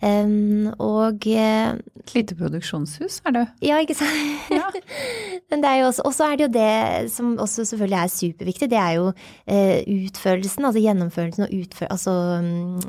Um, 0.00 0.70
og 0.80 1.26
uh, 1.28 1.76
Et 2.00 2.12
lite 2.14 2.32
produksjonshus 2.38 3.18
er 3.28 3.34
det? 3.36 3.42
Ja, 3.60 3.76
ikke 3.84 3.98
sant. 3.98 4.48
Ja. 4.48 4.70
Men 5.52 5.60
det 5.60 5.68
er 5.68 5.82
jo 5.82 5.90
også, 5.90 6.06
også 6.08 6.24
er 6.24 6.38
det 6.38 6.46
jo 6.46 6.52
det 6.54 7.12
som 7.12 7.34
også 7.36 7.66
selvfølgelig 7.68 7.98
er 7.98 8.14
superviktig, 8.14 8.70
det 8.72 8.80
er 8.80 8.96
jo 8.96 9.10
uh, 9.12 9.78
utførelsen, 9.84 10.64
altså 10.64 10.84
gjennomførelsen 10.86 11.46
og 11.46 11.54
utfør... 11.60 11.92
Altså 11.92 12.16
um, 12.40 12.80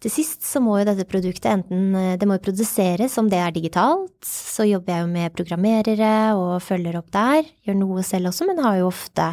til 0.00 0.12
sist 0.14 0.46
så 0.48 0.62
må 0.64 0.78
jo 0.80 0.86
dette 0.88 1.04
produktet 1.04 1.44
enten 1.50 1.92
Det 2.16 2.24
må 2.24 2.38
jo 2.38 2.46
produseres, 2.46 3.18
om 3.20 3.26
det 3.28 3.36
er 3.36 3.52
digitalt. 3.52 4.14
Så 4.24 4.64
jobber 4.64 4.94
jeg 4.94 5.04
jo 5.04 5.10
med 5.12 5.34
programmerere 5.36 6.12
og 6.40 6.54
følger 6.64 6.96
opp 6.96 7.10
der. 7.12 7.44
Gjør 7.68 7.76
noe 7.82 8.04
selv 8.08 8.30
også, 8.32 8.46
men 8.48 8.62
har 8.64 8.78
jo 8.80 8.88
ofte 8.88 9.26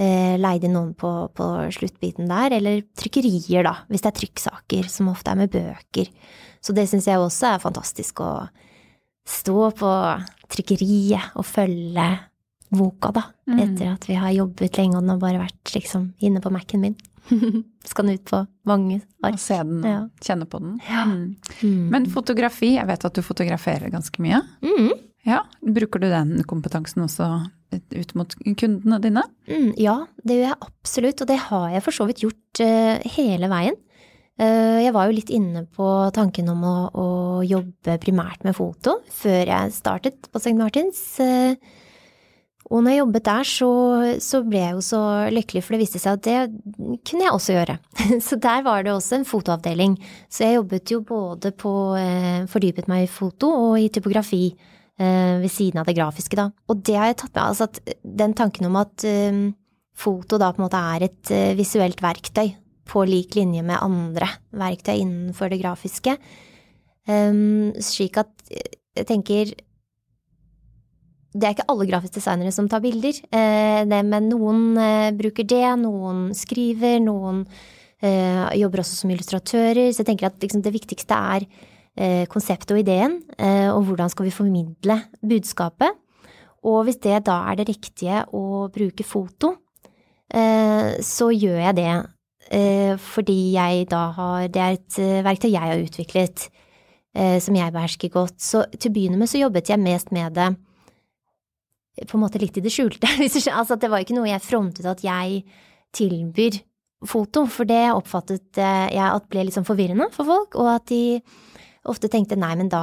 eh, 0.00 0.36
leid 0.40 0.64
inn 0.64 0.74
noen 0.76 0.94
på, 0.98 1.10
på, 1.36 1.48
sluttbiten 1.74 2.30
der, 2.30 2.56
eller 2.58 2.82
trykkerier, 2.98 3.66
da, 3.66 3.74
hvis 3.90 4.04
det 4.04 4.12
er 4.12 4.18
trykksaker, 4.20 4.88
som 4.92 5.12
ofte 5.12 5.32
er 5.32 5.42
med 5.42 5.52
bøker. 5.52 6.10
Så 6.60 6.76
det 6.76 6.88
syns 6.90 7.08
jeg 7.08 7.20
også 7.20 7.54
er 7.54 7.62
fantastisk 7.62 8.22
å 8.24 8.32
stå 9.28 9.70
på 9.76 9.92
trykkeriet 10.50 11.36
og 11.38 11.46
følge 11.46 12.08
boka, 12.70 13.10
da, 13.14 13.24
mm. 13.50 13.60
etter 13.64 13.92
at 13.92 14.04
vi 14.06 14.16
har 14.18 14.34
jobbet 14.34 14.78
lenge 14.78 14.96
og 14.96 15.04
den 15.04 15.14
har 15.14 15.22
bare 15.22 15.42
vært 15.42 15.72
liksom 15.74 16.12
inne 16.22 16.42
på 16.42 16.52
Mac-en 16.54 16.84
min. 16.84 16.98
Skal 17.88 18.06
den 18.06 18.18
ut 18.18 18.26
på 18.30 18.40
mange 18.68 19.00
ark. 19.22 19.34
Og 19.34 19.42
se 19.42 19.58
den, 19.58 19.82
ja. 19.86 20.00
kjenne 20.24 20.46
på 20.50 20.60
den. 20.62 20.78
Ja. 20.86 21.04
Mm. 21.08 21.36
Mm. 21.62 21.86
Men 21.92 22.08
fotografi, 22.10 22.74
jeg 22.76 22.88
vet 22.88 23.06
at 23.06 23.16
du 23.16 23.22
fotograferer 23.26 23.92
ganske 23.92 24.22
mye. 24.22 24.40
Mm. 24.64 24.92
Ja, 25.28 25.42
Bruker 25.60 26.00
du 26.00 26.08
den 26.08 26.38
kompetansen 26.48 27.04
også 27.04 27.26
ut 27.70 28.14
mot 28.18 28.32
kundene 28.58 28.98
dine? 29.02 29.24
Mm, 29.50 29.72
ja, 29.78 29.98
det 30.24 30.38
gjør 30.38 30.48
jeg 30.48 30.62
absolutt, 30.66 31.22
og 31.22 31.30
det 31.30 31.38
har 31.50 31.68
jeg 31.74 31.84
for 31.84 31.96
så 31.96 32.06
vidt 32.08 32.24
gjort 32.24 32.62
uh, 32.64 33.12
hele 33.16 33.50
veien. 33.52 33.76
Uh, 34.40 34.80
jeg 34.80 34.94
var 34.96 35.06
jo 35.06 35.18
litt 35.18 35.30
inne 35.36 35.66
på 35.76 35.90
tanken 36.16 36.48
om 36.48 36.64
å, 36.64 36.74
å, 36.88 37.06
jobbe 37.44 37.98
primært 38.00 38.46
med 38.46 38.56
foto 38.56 39.02
før 39.12 39.52
jeg 39.52 39.76
startet 39.76 40.30
på 40.32 40.40
St. 40.40 40.56
Martins. 40.56 41.02
Uh, 41.20 41.52
og 42.70 42.84
når 42.84 42.94
jeg 42.94 43.00
jobbet 43.00 43.26
der, 43.26 43.46
så, 43.50 43.70
så, 44.22 44.40
ble 44.46 44.60
jeg 44.62 44.74
jo 44.76 44.82
så 44.86 45.02
lykkelig, 45.34 45.62
for 45.66 45.74
det 45.74 45.80
viste 45.82 46.00
seg 46.00 46.16
at 46.16 46.26
det 46.26 46.98
kunne 47.08 47.24
jeg 47.26 47.32
også 47.34 47.56
gjøre. 47.56 47.74
Så 48.28 48.38
der 48.38 48.60
var 48.62 48.84
det 48.86 48.92
også 48.94 49.16
en 49.16 49.26
fotoavdeling. 49.26 49.96
Så 50.30 50.44
jeg 50.46 50.60
jobbet 50.60 50.92
jo 50.94 51.00
både 51.02 51.50
på 51.50 51.72
Fordypet 52.52 52.86
meg 52.86 53.08
i 53.08 53.10
foto 53.10 53.50
og 53.64 53.74
i 53.80 53.88
typografi 53.90 54.44
ved 55.00 55.48
siden 55.48 55.80
av 55.80 55.88
det 55.88 55.96
grafiske, 55.96 56.36
da. 56.36 56.50
Og 56.68 56.82
det 56.84 56.96
har 56.98 57.08
jeg 57.08 57.20
tatt 57.22 57.32
med, 57.32 57.44
altså 57.46 57.68
at 57.70 57.78
den 58.20 58.34
tanken 58.36 58.68
om 58.68 58.76
at 58.80 59.04
um, 59.08 59.46
foto 59.96 60.36
da 60.40 60.50
på 60.52 60.60
en 60.60 60.66
måte 60.66 60.82
er 60.94 61.06
et 61.06 61.32
visuelt 61.56 62.02
verktøy 62.04 62.52
på 62.90 63.04
lik 63.08 63.36
linje 63.38 63.62
med 63.64 63.80
andre 63.80 64.28
verktøy 64.60 64.96
innenfor 64.98 65.50
det 65.52 65.60
grafiske, 65.62 66.16
slik 67.06 68.18
at 68.20 68.32
jeg 68.50 69.06
tenker 69.08 69.52
det 71.30 71.46
er 71.46 71.54
ikke 71.54 71.68
alle 71.70 71.86
grafiske 71.86 72.18
designere 72.18 72.52
som 72.54 72.66
tar 72.70 72.82
bilder, 72.82 73.14
det, 73.30 74.00
men 74.10 74.28
noen 74.32 74.80
bruker 75.18 75.46
det, 75.46 75.62
noen 75.84 76.30
skriver, 76.34 76.98
noen 77.04 77.44
jobber 78.58 78.82
også 78.82 79.02
som 79.02 79.14
illustratører, 79.14 79.92
så 79.92 80.02
jeg 80.02 80.10
tenker 80.10 80.30
at 80.30 80.42
liksom, 80.42 80.64
det 80.66 80.74
viktigste 80.74 81.20
er 81.36 81.46
Eh, 81.46 81.69
konseptet 82.30 82.72
og 82.74 82.80
ideen, 82.80 83.18
eh, 83.38 83.68
og 83.72 83.84
hvordan 83.88 84.10
skal 84.12 84.28
vi 84.28 84.34
formidle 84.34 84.96
budskapet. 85.20 85.98
Og 86.62 86.84
hvis 86.86 87.00
det 87.02 87.24
da 87.26 87.40
er 87.50 87.58
det 87.58 87.68
riktige 87.70 88.22
å 88.36 88.68
bruke 88.72 89.04
foto, 89.04 89.56
eh, 90.32 91.00
så 91.02 91.30
gjør 91.32 91.60
jeg 91.70 91.76
det 91.82 91.92
fordi 92.50 93.52
jeg 93.54 93.84
da 93.86 94.10
har 94.10 94.48
Det 94.48 94.58
er 94.58 94.72
et 94.72 94.96
verktøy 95.22 95.52
jeg 95.52 95.60
har 95.62 95.78
utviklet 95.84 96.48
som 97.14 97.54
jeg 97.54 97.70
behersker 97.70 98.10
godt. 98.10 98.40
Så 98.42 98.64
til 98.74 98.90
å 98.90 98.94
begynne 98.96 99.18
med 99.20 99.30
så 99.30 99.38
jobbet 99.38 99.70
jeg 99.70 99.78
mest 99.78 100.10
med 100.10 100.34
det 100.34 100.48
på 102.08 102.16
en 102.16 102.24
måte 102.24 102.40
litt 102.42 102.58
i 102.58 102.64
det 102.64 102.72
skjulte. 102.74 103.06
altså 103.54 103.76
det 103.76 103.90
var 103.92 104.02
ikke 104.02 104.16
noe 104.18 104.32
jeg 104.32 104.42
frontet 104.42 104.84
at 104.84 105.04
jeg 105.04 105.44
tilbyr 105.94 106.58
foto, 107.06 107.46
for 107.46 107.70
det 107.70 107.92
oppfattet 107.94 108.58
jeg 108.58 109.06
at 109.06 109.30
ble 109.30 109.46
litt 109.46 109.54
sånn 109.54 109.68
forvirrende 109.68 110.10
for 110.10 110.26
folk, 110.26 110.58
og 110.58 110.72
at 110.74 110.90
de 110.90 111.20
ofte 111.88 112.10
tenkte 112.12 112.38
nei, 112.38 112.52
men 112.58 112.68
da 112.72 112.82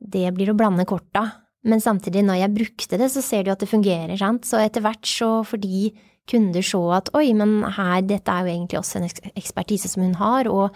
det 0.00 0.28
blir 0.36 0.52
å 0.52 0.56
blande 0.56 0.86
korta. 0.88 1.26
Men 1.66 1.82
samtidig, 1.82 2.22
når 2.26 2.42
jeg 2.42 2.54
brukte 2.54 2.98
det, 3.00 3.08
så 3.10 3.22
ser 3.24 3.46
du 3.46 3.50
at 3.52 3.62
det 3.62 3.70
fungerer, 3.70 4.14
sant. 4.20 4.46
Så 4.46 4.60
etter 4.62 4.84
hvert 4.84 5.08
så 5.08 5.40
fordi 5.46 5.90
kunder 6.30 6.64
så 6.66 6.82
at 6.98 7.10
oi, 7.16 7.30
men 7.38 7.60
her, 7.76 8.00
dette 8.06 8.30
er 8.30 8.46
jo 8.46 8.54
egentlig 8.54 8.80
også 8.80 9.00
en 9.00 9.10
ekspertise 9.38 9.90
som 9.90 10.02
hun 10.02 10.16
har, 10.18 10.50
og 10.50 10.74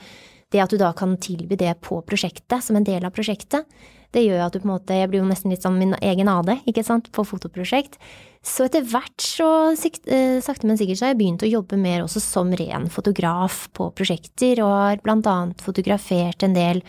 det 0.51 0.63
at 0.63 0.73
du 0.73 0.79
da 0.81 0.91
kan 0.97 1.15
tilby 1.23 1.59
det 1.59 1.77
på 1.85 2.01
prosjektet, 2.07 2.59
som 2.63 2.79
en 2.79 2.87
del 2.87 3.07
av 3.07 3.15
prosjektet, 3.15 3.67
det 4.11 4.25
gjør 4.25 4.43
at 4.43 4.55
du 4.55 4.59
på 4.59 4.67
en 4.67 4.73
måte, 4.73 4.97
jeg 4.99 5.11
blir 5.11 5.23
jo 5.23 5.29
nesten 5.29 5.53
litt 5.53 5.63
som 5.63 5.77
min 5.79 5.95
egen 6.03 6.31
AD, 6.31 6.57
ikke 6.71 6.83
sant, 6.87 7.13
på 7.15 7.23
fotoprosjekt. 7.27 8.01
Så 8.43 8.67
etter 8.67 8.83
hvert 8.91 9.23
så 9.23 9.71
eh, 9.71 10.41
sakte, 10.43 10.67
men 10.67 10.81
sikkert 10.81 10.99
så 10.99 11.07
har 11.07 11.13
jeg 11.13 11.21
begynt 11.21 11.45
å 11.47 11.51
jobbe 11.51 11.79
mer 11.79 12.03
også 12.03 12.23
som 12.25 12.51
ren 12.59 12.89
fotograf 12.91 13.69
på 13.77 13.93
prosjekter, 13.95 14.65
og 14.65 14.75
har 14.75 15.05
blant 15.05 15.31
annet 15.31 15.63
fotografert 15.63 16.43
en 16.47 16.59
del 16.59 16.83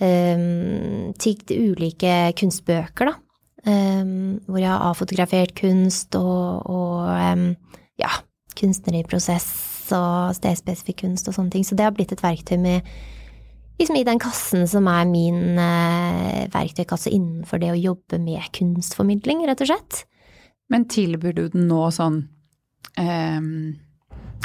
um, 0.00 1.12
til 1.20 1.70
ulike 1.70 2.14
kunstbøker, 2.38 3.12
da. 3.12 3.16
Um, 3.60 4.40
hvor 4.48 4.56
jeg 4.56 4.70
har 4.72 4.86
avfotografert 4.88 5.52
kunst 5.58 6.16
og, 6.16 6.64
og 6.64 7.10
um, 7.12 7.50
ja, 8.00 8.08
kunstnere 8.56 9.02
i 9.02 9.04
prosess 9.04 9.90
og 9.92 10.32
stedspesifikk 10.38 11.02
kunst 11.02 11.28
og 11.28 11.36
sånne 11.36 11.52
ting. 11.52 11.66
Så 11.66 11.76
det 11.76 11.84
har 11.84 11.92
blitt 11.92 12.14
et 12.14 12.24
verktøy 12.24 12.56
med 12.62 12.88
liksom 13.80 13.98
i 14.00 14.06
den 14.08 14.20
kassen 14.20 14.64
som 14.68 14.88
er 14.92 15.04
min 15.08 15.60
uh, 15.60 16.46
verktøykasse 16.52 17.12
innenfor 17.12 17.60
det 17.60 17.74
å 17.74 17.78
jobbe 17.80 18.20
med 18.22 18.48
kunstformidling, 18.56 19.44
rett 19.48 19.64
og 19.64 19.72
slett. 19.72 20.02
Men 20.72 20.88
tilbyr 20.88 21.36
du 21.36 21.46
den 21.52 21.68
nå 21.68 21.84
sånn 21.94 22.22
um 23.00 23.52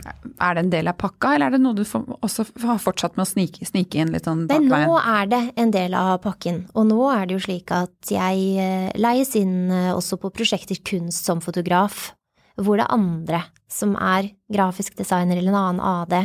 er 0.04 0.56
det 0.56 0.62
en 0.62 0.72
del 0.74 0.90
av 0.92 0.98
pakka, 1.00 1.34
eller 1.36 1.50
er 1.50 1.56
det 1.56 1.62
noe 1.64 1.78
du 1.78 1.84
også 1.86 2.46
har 2.66 2.82
fortsatt 2.82 3.16
med 3.18 3.26
å 3.26 3.30
snike, 3.30 3.66
snike 3.68 4.02
inn 4.02 4.12
litt 4.14 4.28
sånn 4.28 4.46
bakveien? 4.50 4.90
Nå 4.90 4.98
er 5.00 5.30
det 5.32 5.42
en 5.62 5.72
del 5.74 5.96
av 5.98 6.18
pakken, 6.24 6.64
og 6.76 6.88
nå 6.92 7.00
er 7.14 7.26
det 7.26 7.38
jo 7.38 7.44
slik 7.48 7.74
at 7.74 8.12
jeg 8.12 8.44
eh, 8.62 8.90
leies 9.00 9.34
inn 9.40 9.72
eh, 9.74 9.92
også 9.96 10.20
på 10.22 10.34
prosjekter 10.36 10.80
kunst 10.86 11.28
som 11.28 11.42
fotograf, 11.44 12.12
hvor 12.60 12.80
det 12.80 12.86
er 12.86 12.96
andre 12.96 13.42
som 13.72 13.96
er 14.00 14.30
grafisk 14.52 14.96
designer 15.00 15.40
eller 15.40 15.52
en 15.52 15.62
annen 15.62 15.84
AD. 15.84 16.18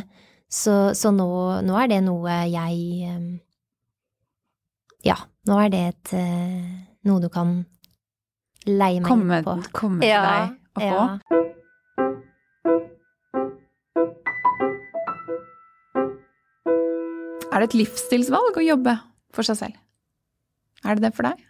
Så, 0.51 0.75
så 0.99 1.13
nå, 1.15 1.31
nå, 1.63 1.77
er 1.79 1.91
det 1.93 2.01
noe 2.03 2.41
jeg 2.51 3.07
eh, 3.07 3.27
Ja, 5.07 5.17
nå 5.49 5.61
er 5.63 5.71
det 5.73 5.85
et, 5.93 6.15
noe 7.07 7.23
du 7.23 7.31
kan 7.33 7.63
leie 8.67 9.01
meg 9.01 9.09
komme, 9.09 9.41
inn 9.41 9.47
på. 9.47 9.57
Komme 9.73 10.03
til 10.03 10.13
ja, 10.13 10.25
deg 10.27 10.59
og 10.75 10.83
få? 10.83 11.39
Ja. 11.39 11.47
Er 17.51 17.63
det 17.63 17.71
et 17.71 17.81
livsstilsvalg 17.81 18.59
å 18.61 18.65
jobbe 18.65 18.95
for 19.35 19.47
seg 19.47 19.59
selv? 19.59 19.79
Er 20.87 20.97
det 20.97 21.09
det 21.09 21.15
for 21.17 21.27
deg? 21.27 21.41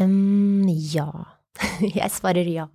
Um, 0.00 0.64
ja. 0.66 1.10
Jeg 2.00 2.08
svarer 2.14 2.48
ja. 2.48 2.68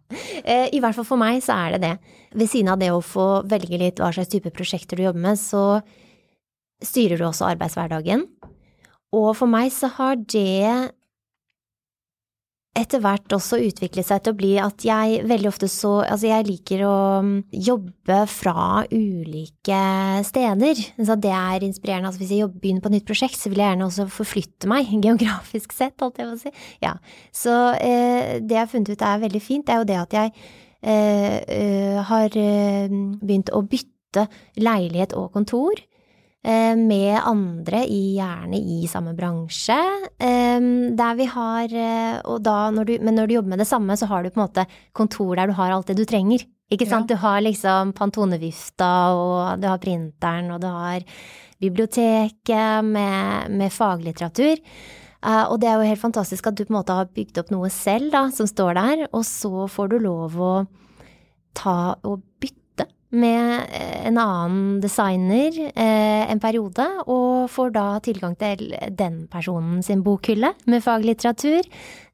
Eh, 0.44 0.70
I 0.76 0.82
hvert 0.84 0.98
fall 0.98 1.08
for 1.08 1.20
meg 1.20 1.42
så 1.44 1.56
er 1.58 1.76
det 1.76 1.82
det. 1.86 1.94
Ved 2.38 2.52
siden 2.52 2.70
av 2.74 2.82
det 2.82 2.92
å 2.94 3.02
få 3.04 3.46
velge 3.50 3.80
litt 3.82 4.02
hva 4.02 4.12
slags 4.14 4.30
type 4.34 4.52
prosjekter 4.54 5.00
du 5.00 5.08
jobber 5.08 5.24
med, 5.26 5.42
så 5.42 5.82
styrer 6.86 7.18
du 7.18 7.26
også 7.26 7.48
arbeidshverdagen. 7.50 8.28
Og 9.16 9.32
for 9.40 9.50
meg 9.50 9.72
så 9.74 9.90
har 9.96 10.20
det 10.20 10.92
etter 12.76 13.00
hvert 13.04 13.32
også 13.36 13.60
utvikle 13.64 14.04
seg 14.06 14.24
til 14.24 14.34
å 14.34 14.38
bli 14.38 14.52
at 14.60 14.84
jeg 14.86 15.22
veldig 15.30 15.50
ofte 15.50 15.70
så 15.72 15.94
Altså, 16.06 16.28
jeg 16.28 16.48
liker 16.48 16.84
å 16.86 16.96
um, 17.24 17.32
jobbe 17.50 18.18
fra 18.30 18.84
ulike 18.92 19.80
steder. 20.28 20.82
Så 21.08 21.16
det 21.22 21.32
er 21.32 21.66
inspirerende. 21.66 22.12
Altså, 22.12 22.22
hvis 22.22 22.34
jeg 22.36 22.52
begynner 22.52 22.84
på 22.84 22.92
et 22.92 22.98
nytt 22.98 23.08
prosjekt, 23.08 23.40
så 23.40 23.52
vil 23.52 23.64
jeg 23.64 23.72
gjerne 23.72 23.88
også 23.88 24.08
forflytte 24.12 24.70
meg, 24.72 24.92
geografisk 25.06 25.76
sett, 25.76 25.96
holdt 26.04 26.20
jeg 26.22 26.30
på 26.30 26.36
å 26.36 26.44
si. 26.44 26.54
Ja. 26.84 26.94
Så 27.34 27.56
eh, 27.80 28.38
det 28.44 28.58
jeg 28.58 28.62
har 28.62 28.72
funnet 28.72 28.92
ut 28.92 29.08
er 29.08 29.24
veldig 29.24 29.44
fint, 29.44 29.66
det 29.66 29.76
er 29.76 29.82
jo 29.82 29.90
det 29.90 30.00
at 30.04 30.20
jeg 30.20 30.36
eh, 30.84 31.40
eh 31.58 32.00
har 32.12 32.40
eh, 32.40 32.96
begynt 33.24 33.54
å 33.56 33.64
bytte 33.66 34.28
leilighet 34.60 35.16
og 35.18 35.32
kontor. 35.36 35.80
Eh, 36.46 36.76
med 36.78 37.18
andre, 37.26 37.80
i, 37.90 38.20
gjerne 38.20 38.58
i 38.60 38.84
samme 38.86 39.16
bransje. 39.18 39.78
Eh, 40.22 40.66
der 40.94 41.16
vi 41.18 41.26
har 41.26 41.72
eh, 41.74 42.20
Og 42.30 42.44
da, 42.46 42.70
når 42.70 42.86
du, 42.86 42.92
men 43.02 43.18
når 43.18 43.28
du 43.28 43.34
jobber 43.34 43.56
med 43.56 43.64
det 43.64 43.70
samme, 43.70 43.96
så 43.98 44.06
har 44.12 44.22
du 44.22 44.30
på 44.30 44.38
en 44.38 44.46
måte 44.46 44.68
kontor 44.94 45.40
der 45.40 45.50
du 45.50 45.56
har 45.58 45.74
alt 45.74 45.90
det 45.90 45.98
du 45.98 46.06
trenger. 46.06 46.44
Ikke 46.70 46.86
sant? 46.86 47.10
Ja. 47.10 47.16
Du 47.16 47.22
har 47.24 47.42
liksom 47.42 47.94
Pantone-vifta, 47.98 48.92
og 49.18 49.62
du 49.62 49.66
har 49.70 49.82
printeren, 49.82 50.52
og 50.54 50.62
du 50.62 50.70
har 50.70 51.02
biblioteket 51.62 52.86
med, 52.86 53.50
med 53.50 53.74
faglitteratur. 53.74 54.62
Uh, 55.26 55.46
og 55.50 55.58
det 55.62 55.70
er 55.70 55.80
jo 55.80 55.90
helt 55.90 56.02
fantastisk 56.02 56.46
at 56.46 56.58
du 56.58 56.66
på 56.66 56.74
en 56.74 56.78
måte 56.78 56.94
har 56.94 57.10
bygd 57.10 57.40
opp 57.42 57.50
noe 57.54 57.72
selv 57.74 58.12
da, 58.14 58.28
som 58.34 58.50
står 58.50 58.78
der, 58.78 59.06
og 59.10 59.24
så 59.26 59.66
får 59.72 59.94
du 59.94 59.98
lov 60.04 60.38
å 60.38 60.54
ta 61.58 61.96
og 62.06 62.22
bytte 62.42 62.65
med 63.16 63.72
en 64.06 64.18
annen 64.20 64.82
designer 64.84 65.56
eh, 65.72 66.24
en 66.32 66.42
periode, 66.42 66.86
og 67.08 67.48
får 67.52 67.72
da 67.76 67.86
tilgang 68.04 68.36
til 68.40 68.74
den 68.92 69.24
personen 69.32 69.82
sin 69.86 70.04
bokhylle 70.06 70.52
med 70.70 70.84
faglitteratur. 70.86 71.66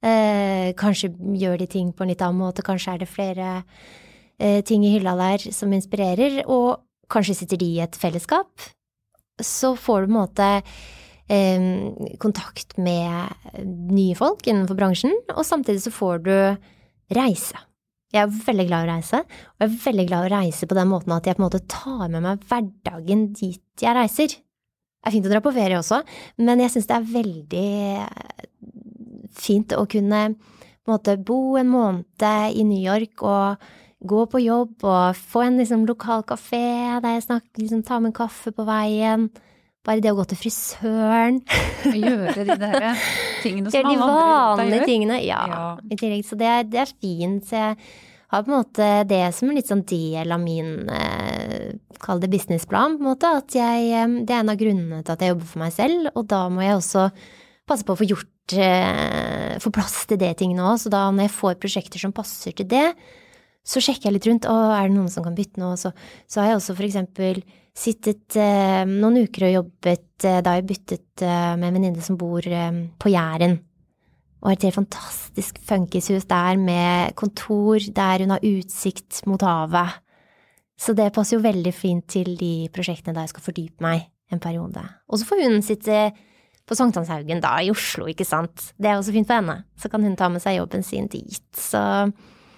Eh, 0.02 0.72
kanskje 0.80 1.12
gjør 1.42 1.60
de 1.62 1.68
ting 1.72 1.92
på 1.94 2.06
en 2.06 2.14
litt 2.14 2.24
annen 2.26 2.42
måte, 2.44 2.66
kanskje 2.66 2.96
er 2.96 3.04
det 3.04 3.10
flere 3.12 3.50
eh, 4.40 4.62
ting 4.68 4.86
i 4.86 4.94
hylla 4.96 5.16
der 5.20 5.50
som 5.54 5.74
inspirerer, 5.76 6.44
og 6.48 6.84
kanskje 7.12 7.42
sitter 7.42 7.62
de 7.62 7.74
i 7.76 7.82
et 7.84 7.98
fellesskap. 7.98 8.70
Så 9.42 9.74
får 9.80 10.06
du 10.06 10.12
på 10.12 10.14
en 10.14 10.20
måte 10.20 10.52
eh, 11.32 11.68
kontakt 12.22 12.78
med 12.78 13.52
nye 13.92 14.16
folk 14.20 14.46
innenfor 14.48 14.80
bransjen, 14.80 15.18
og 15.34 15.44
samtidig 15.48 15.86
så 15.88 15.96
får 15.96 16.24
du 16.30 16.36
reise. 17.18 17.71
Jeg 18.12 18.26
er 18.26 18.32
veldig 18.46 18.68
glad 18.68 18.84
i 18.84 18.90
å 18.90 18.92
reise, 18.92 19.20
og 19.24 19.64
jeg 19.64 19.70
er 19.70 19.84
veldig 19.86 20.06
glad 20.10 20.26
i 20.26 20.30
å 20.30 20.34
reise 20.36 20.68
på 20.68 20.78
den 20.78 20.90
måten 20.92 21.14
at 21.16 21.28
jeg 21.28 21.38
på 21.38 21.42
en 21.42 21.48
måte 21.48 21.66
tar 21.72 22.08
med 22.08 22.26
meg 22.26 22.48
hverdagen 22.50 23.28
dit 23.38 23.84
jeg 23.86 23.96
reiser. 23.96 24.34
Det 25.02 25.10
er 25.10 25.16
fint 25.16 25.28
å 25.30 25.32
dra 25.32 25.42
på 25.42 25.54
ferie 25.56 25.80
også, 25.80 26.02
men 26.44 26.62
jeg 26.62 26.74
syns 26.76 26.90
det 26.90 26.98
er 26.98 27.14
veldig 27.16 27.70
fint 29.42 29.74
å 29.78 29.86
kunne 29.90 30.26
på 30.36 30.90
en 30.90 30.96
måte 30.96 31.16
bo 31.22 31.56
en 31.62 31.72
måned 31.72 32.26
i 32.58 32.66
New 32.68 32.82
York 32.82 33.24
og 33.24 33.64
gå 34.02 34.26
på 34.30 34.42
jobb 34.42 34.86
og 34.90 35.18
få 35.18 35.46
en 35.46 35.60
liksom 35.62 35.86
lokal 35.90 36.26
kafé 36.28 36.62
der 37.04 37.16
jeg 37.16 37.26
snakker, 37.28 37.62
liksom 37.62 37.84
tar 37.86 38.02
med 38.02 38.12
en 38.12 38.20
kaffe 38.24 38.54
på 38.54 38.66
veien. 38.66 39.30
Bare 39.82 40.02
det 40.04 40.12
å 40.14 40.18
gå 40.20 40.28
til 40.30 40.38
frisøren. 40.38 41.40
Gjøre 41.90 42.46
de 42.46 42.56
der 42.62 42.84
tingene 43.42 43.72
som 43.74 43.88
alle 43.90 43.98
andre 43.98 43.98
gjør. 43.98 44.60
De 44.60 44.62
vanlige 44.62 44.88
tingene, 44.92 45.20
ja. 45.26 45.42
ja. 45.50 45.62
I 45.82 45.98
tillegg, 45.98 46.26
så 46.28 46.38
det 46.38 46.50
er, 46.50 46.66
det 46.70 46.82
er, 46.84 46.92
fint. 47.02 47.48
Så 47.50 47.58
jeg 47.58 47.78
har 48.30 48.44
på 48.46 48.52
en 48.52 48.58
måte 48.60 48.90
det 49.10 49.24
som 49.34 49.50
en 49.50 49.58
litt 49.58 49.72
sånn 49.72 49.82
del 49.90 50.36
av 50.36 50.44
min, 50.44 50.76
eh, 50.94 51.72
kall 52.04 52.22
det 52.22 52.30
businessplan, 52.30 53.00
på 53.00 53.02
en 53.02 53.10
måte. 53.10 53.32
At 53.42 53.58
jeg, 53.58 53.88
eh, 53.90 54.14
det 54.22 54.36
er 54.36 54.44
en 54.44 54.54
av 54.54 54.60
grunnene 54.60 55.02
til 55.02 55.16
at 55.16 55.26
jeg 55.26 55.34
jobber 55.34 55.50
for 55.50 55.64
meg 55.64 55.74
selv, 55.74 56.12
og 56.14 56.28
da 56.30 56.44
må 56.54 56.62
jeg 56.62 56.78
også 56.78 57.08
passe 57.72 57.88
på 57.88 57.96
å 57.96 58.02
få 58.04 58.10
gjort, 58.12 58.54
eh, 58.54 59.58
få 59.64 59.72
plass 59.74 60.04
til 60.12 60.22
det 60.22 60.36
tingene 60.44 60.68
òg. 60.68 60.78
Så 60.84 60.94
da 60.94 61.08
når 61.10 61.26
jeg 61.26 61.38
får 61.40 61.58
prosjekter 61.64 62.06
som 62.06 62.14
passer 62.14 62.54
til 62.54 62.70
det, 62.70 62.92
så 63.66 63.82
sjekker 63.82 64.12
jeg 64.12 64.20
litt 64.20 64.30
rundt. 64.30 64.46
Å, 64.46 64.60
er 64.78 64.90
det 64.90 64.96
noen 65.00 65.10
som 65.10 65.26
kan 65.26 65.34
bytte 65.38 65.58
noe? 65.62 65.74
Så, 65.74 65.90
så 66.30 66.42
har 66.44 66.52
jeg 66.52 66.62
også 66.62 66.78
for 66.78 66.86
eksempel 66.86 67.42
sittet 67.78 68.36
eh, 68.40 68.84
noen 68.88 69.24
uker 69.26 69.48
og 69.48 69.56
jobbet 69.56 70.26
eh, 70.28 70.40
da 70.44 70.56
jeg 70.58 70.68
byttet 70.70 71.24
eh, 71.26 71.52
med 71.56 71.70
en 71.70 71.78
venninne 71.78 72.06
som 72.06 72.18
bor 72.20 72.46
eh, 72.46 72.72
på 73.00 73.12
Jæren. 73.14 73.58
Og 74.42 74.50
har 74.50 74.58
et 74.58 74.66
helt 74.66 74.80
fantastisk 74.80 75.60
funkishus 75.68 76.26
der 76.30 76.58
med 76.58 77.14
kontor 77.16 77.84
der 77.94 78.24
hun 78.24 78.34
har 78.34 78.46
utsikt 78.46 79.22
mot 79.30 79.44
havet. 79.46 80.02
Så 80.82 80.96
det 80.98 81.12
passer 81.14 81.38
jo 81.38 81.46
veldig 81.46 81.74
fint 81.78 82.08
til 82.10 82.34
de 82.40 82.68
prosjektene 82.74 83.14
der 83.14 83.28
jeg 83.28 83.36
skal 83.36 83.46
fordype 83.46 83.86
meg 83.86 84.08
en 84.34 84.42
periode. 84.42 84.82
Og 85.12 85.22
så 85.22 85.28
får 85.30 85.44
hun 85.46 85.62
sitte 85.66 86.10
på 86.66 86.78
Sankthanshaugen 86.78 87.42
da, 87.44 87.58
i 87.62 87.70
Oslo, 87.74 88.08
ikke 88.10 88.26
sant. 88.26 88.72
Det 88.80 88.90
er 88.90 88.98
også 88.98 89.14
fint 89.14 89.30
for 89.30 89.38
henne. 89.38 89.60
Så 89.78 89.92
kan 89.92 90.04
hun 90.06 90.16
ta 90.18 90.30
med 90.32 90.42
seg 90.44 90.58
jobben 90.58 90.86
sin 90.86 91.10
dit. 91.12 91.44
Så 91.58 91.82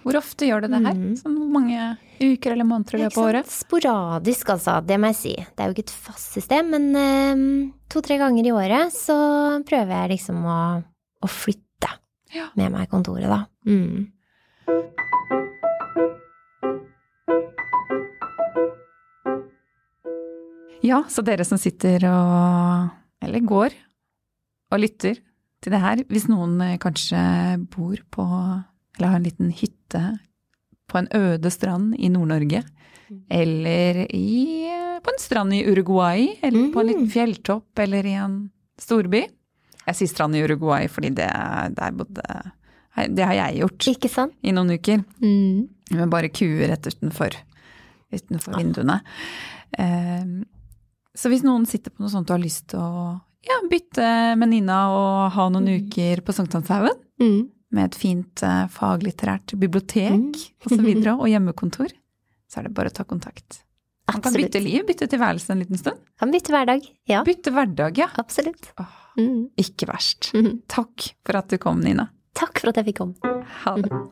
hvor 0.03 0.17
ofte 0.19 0.47
gjør 0.47 0.65
du 0.65 0.71
det 0.73 0.81
her? 0.83 0.97
Mm. 0.99 1.13
Sånn 1.19 1.37
mange 1.53 1.91
uker 2.19 2.53
eller 2.53 2.67
måneder 2.67 2.97
i 2.97 3.03
løpet 3.05 3.19
av 3.19 3.27
året? 3.29 3.51
Sporadisk, 3.51 4.51
altså. 4.55 4.77
Det 4.83 4.97
må 4.99 5.11
jeg 5.13 5.19
si. 5.19 5.35
Det 5.39 5.63
er 5.63 5.69
jo 5.69 5.75
ikke 5.77 5.85
et 5.87 5.95
fast 6.07 6.35
system, 6.35 6.73
men 6.73 6.89
um, 6.95 7.45
to-tre 7.91 8.19
ganger 8.21 8.49
i 8.49 8.55
året 8.55 8.95
så 8.95 9.17
prøver 9.67 9.95
jeg 9.95 10.13
liksom 10.17 10.43
å, 10.43 10.59
å 11.23 11.31
flytte 11.31 11.93
ja. 12.35 12.49
med 12.59 12.75
meg 12.75 12.91
kontoret, 12.91 13.31
da. 13.31 13.45
Mm. 13.69 14.11
Ja, 20.83 20.99
så 21.07 21.23
dere 21.23 21.47
som 21.47 21.59
sitter 21.61 22.03
og 22.09 22.91
eller 23.23 23.47
går 23.47 23.75
og 24.73 24.81
lytter 24.83 25.15
til 25.63 25.71
det 25.71 25.79
her, 25.79 26.01
hvis 26.11 26.27
noen 26.27 26.57
eh, 26.59 26.79
kanskje 26.81 27.21
bor 27.71 27.95
på 28.11 28.25
eller 28.97 29.07
ha 29.07 29.15
en 29.15 29.23
liten 29.23 29.49
hytte 29.49 30.03
på 30.91 30.97
en 30.97 31.07
øde 31.11 31.51
strand 31.51 31.95
i 31.99 32.09
Nord-Norge. 32.09 32.63
Mm. 33.09 33.21
Eller 33.29 34.15
i, 34.15 34.69
på 35.03 35.13
en 35.13 35.21
strand 35.21 35.53
i 35.53 35.63
Uruguay, 35.65 36.27
eller 36.41 36.73
på 36.73 36.81
en 36.81 36.87
liten 36.87 37.07
mm. 37.07 37.13
fjelltopp, 37.13 37.79
eller 37.79 38.05
i 38.05 38.13
en 38.21 38.37
storby. 38.79 39.23
Jeg 39.83 39.99
sier 39.99 40.11
strand 40.11 40.37
i 40.37 40.43
Uruguay 40.45 40.87
fordi 40.87 41.09
det, 41.17 41.27
der 41.75 41.95
bodde 41.97 42.23
Det 43.11 43.25
har 43.25 43.35
jeg 43.35 43.63
gjort. 43.63 43.87
Ikke 43.91 44.11
sant? 44.11 44.35
I 44.41 44.53
noen 44.55 44.77
uker. 44.77 45.01
Mm. 45.19 45.65
Med 45.97 46.11
bare 46.13 46.29
kuer 46.31 46.69
rett 46.71 46.87
utenfor, 46.87 47.35
utenfor 48.13 48.55
vinduene. 48.57 49.01
Um, 49.77 50.43
så 51.17 51.29
hvis 51.29 51.43
noen 51.45 51.65
sitter 51.69 51.91
på 51.91 52.05
noe 52.05 52.13
sånt 52.13 52.29
og 52.29 52.37
har 52.37 52.41
lyst 52.45 52.69
til 52.71 52.79
å 52.81 53.17
ja, 53.43 53.57
bytte 53.69 54.05
med 54.39 54.53
Nina 54.53 54.77
og 54.93 55.33
ha 55.35 55.49
noen 55.51 55.67
mm. 55.67 55.81
uker 55.83 56.21
på 56.25 56.37
Sankthanshaugen, 56.37 57.01
mm 57.21 57.41
med 57.73 57.89
et 57.89 57.97
fint 57.99 58.45
uh, 58.45 58.63
faglitterært 58.71 59.55
bibliotek 59.59 60.13
mm. 60.13 60.31
osv. 60.65 60.79
Og, 60.79 61.03
så 61.03 61.15
og 61.21 61.29
hjemmekontor, 61.31 61.93
så 62.49 62.61
er 62.61 62.69
det 62.69 62.75
bare 62.77 62.93
å 62.93 62.97
ta 63.01 63.05
kontakt. 63.09 63.63
Man 64.11 64.21
kan 64.21 64.35
bytte 64.35 64.59
liv, 64.59 64.83
bytte 64.87 65.07
tilværelse 65.07 65.53
en 65.53 65.61
liten 65.63 65.79
stund. 65.79 66.01
Kan 66.19 66.33
bytte 66.33 66.51
hverdag, 66.53 66.89
ja. 67.09 67.21
Bytte 67.27 67.53
hverdag, 67.55 68.01
ja. 68.01 68.09
Absolutt. 68.19 68.73
Åh, 68.81 68.97
mm. 69.19 69.39
Ikke 69.63 69.87
verst. 69.89 70.33
Mm. 70.35 70.59
Takk 70.71 71.13
for 71.23 71.39
at 71.39 71.53
du 71.53 71.57
kom, 71.61 71.79
Nina. 71.83 72.09
Takk 72.35 72.59
for 72.59 72.73
at 72.73 72.81
jeg 72.81 72.91
fikk 72.91 73.03
komme. 73.05 73.37
Ha 73.63 73.77
det. 73.79 74.03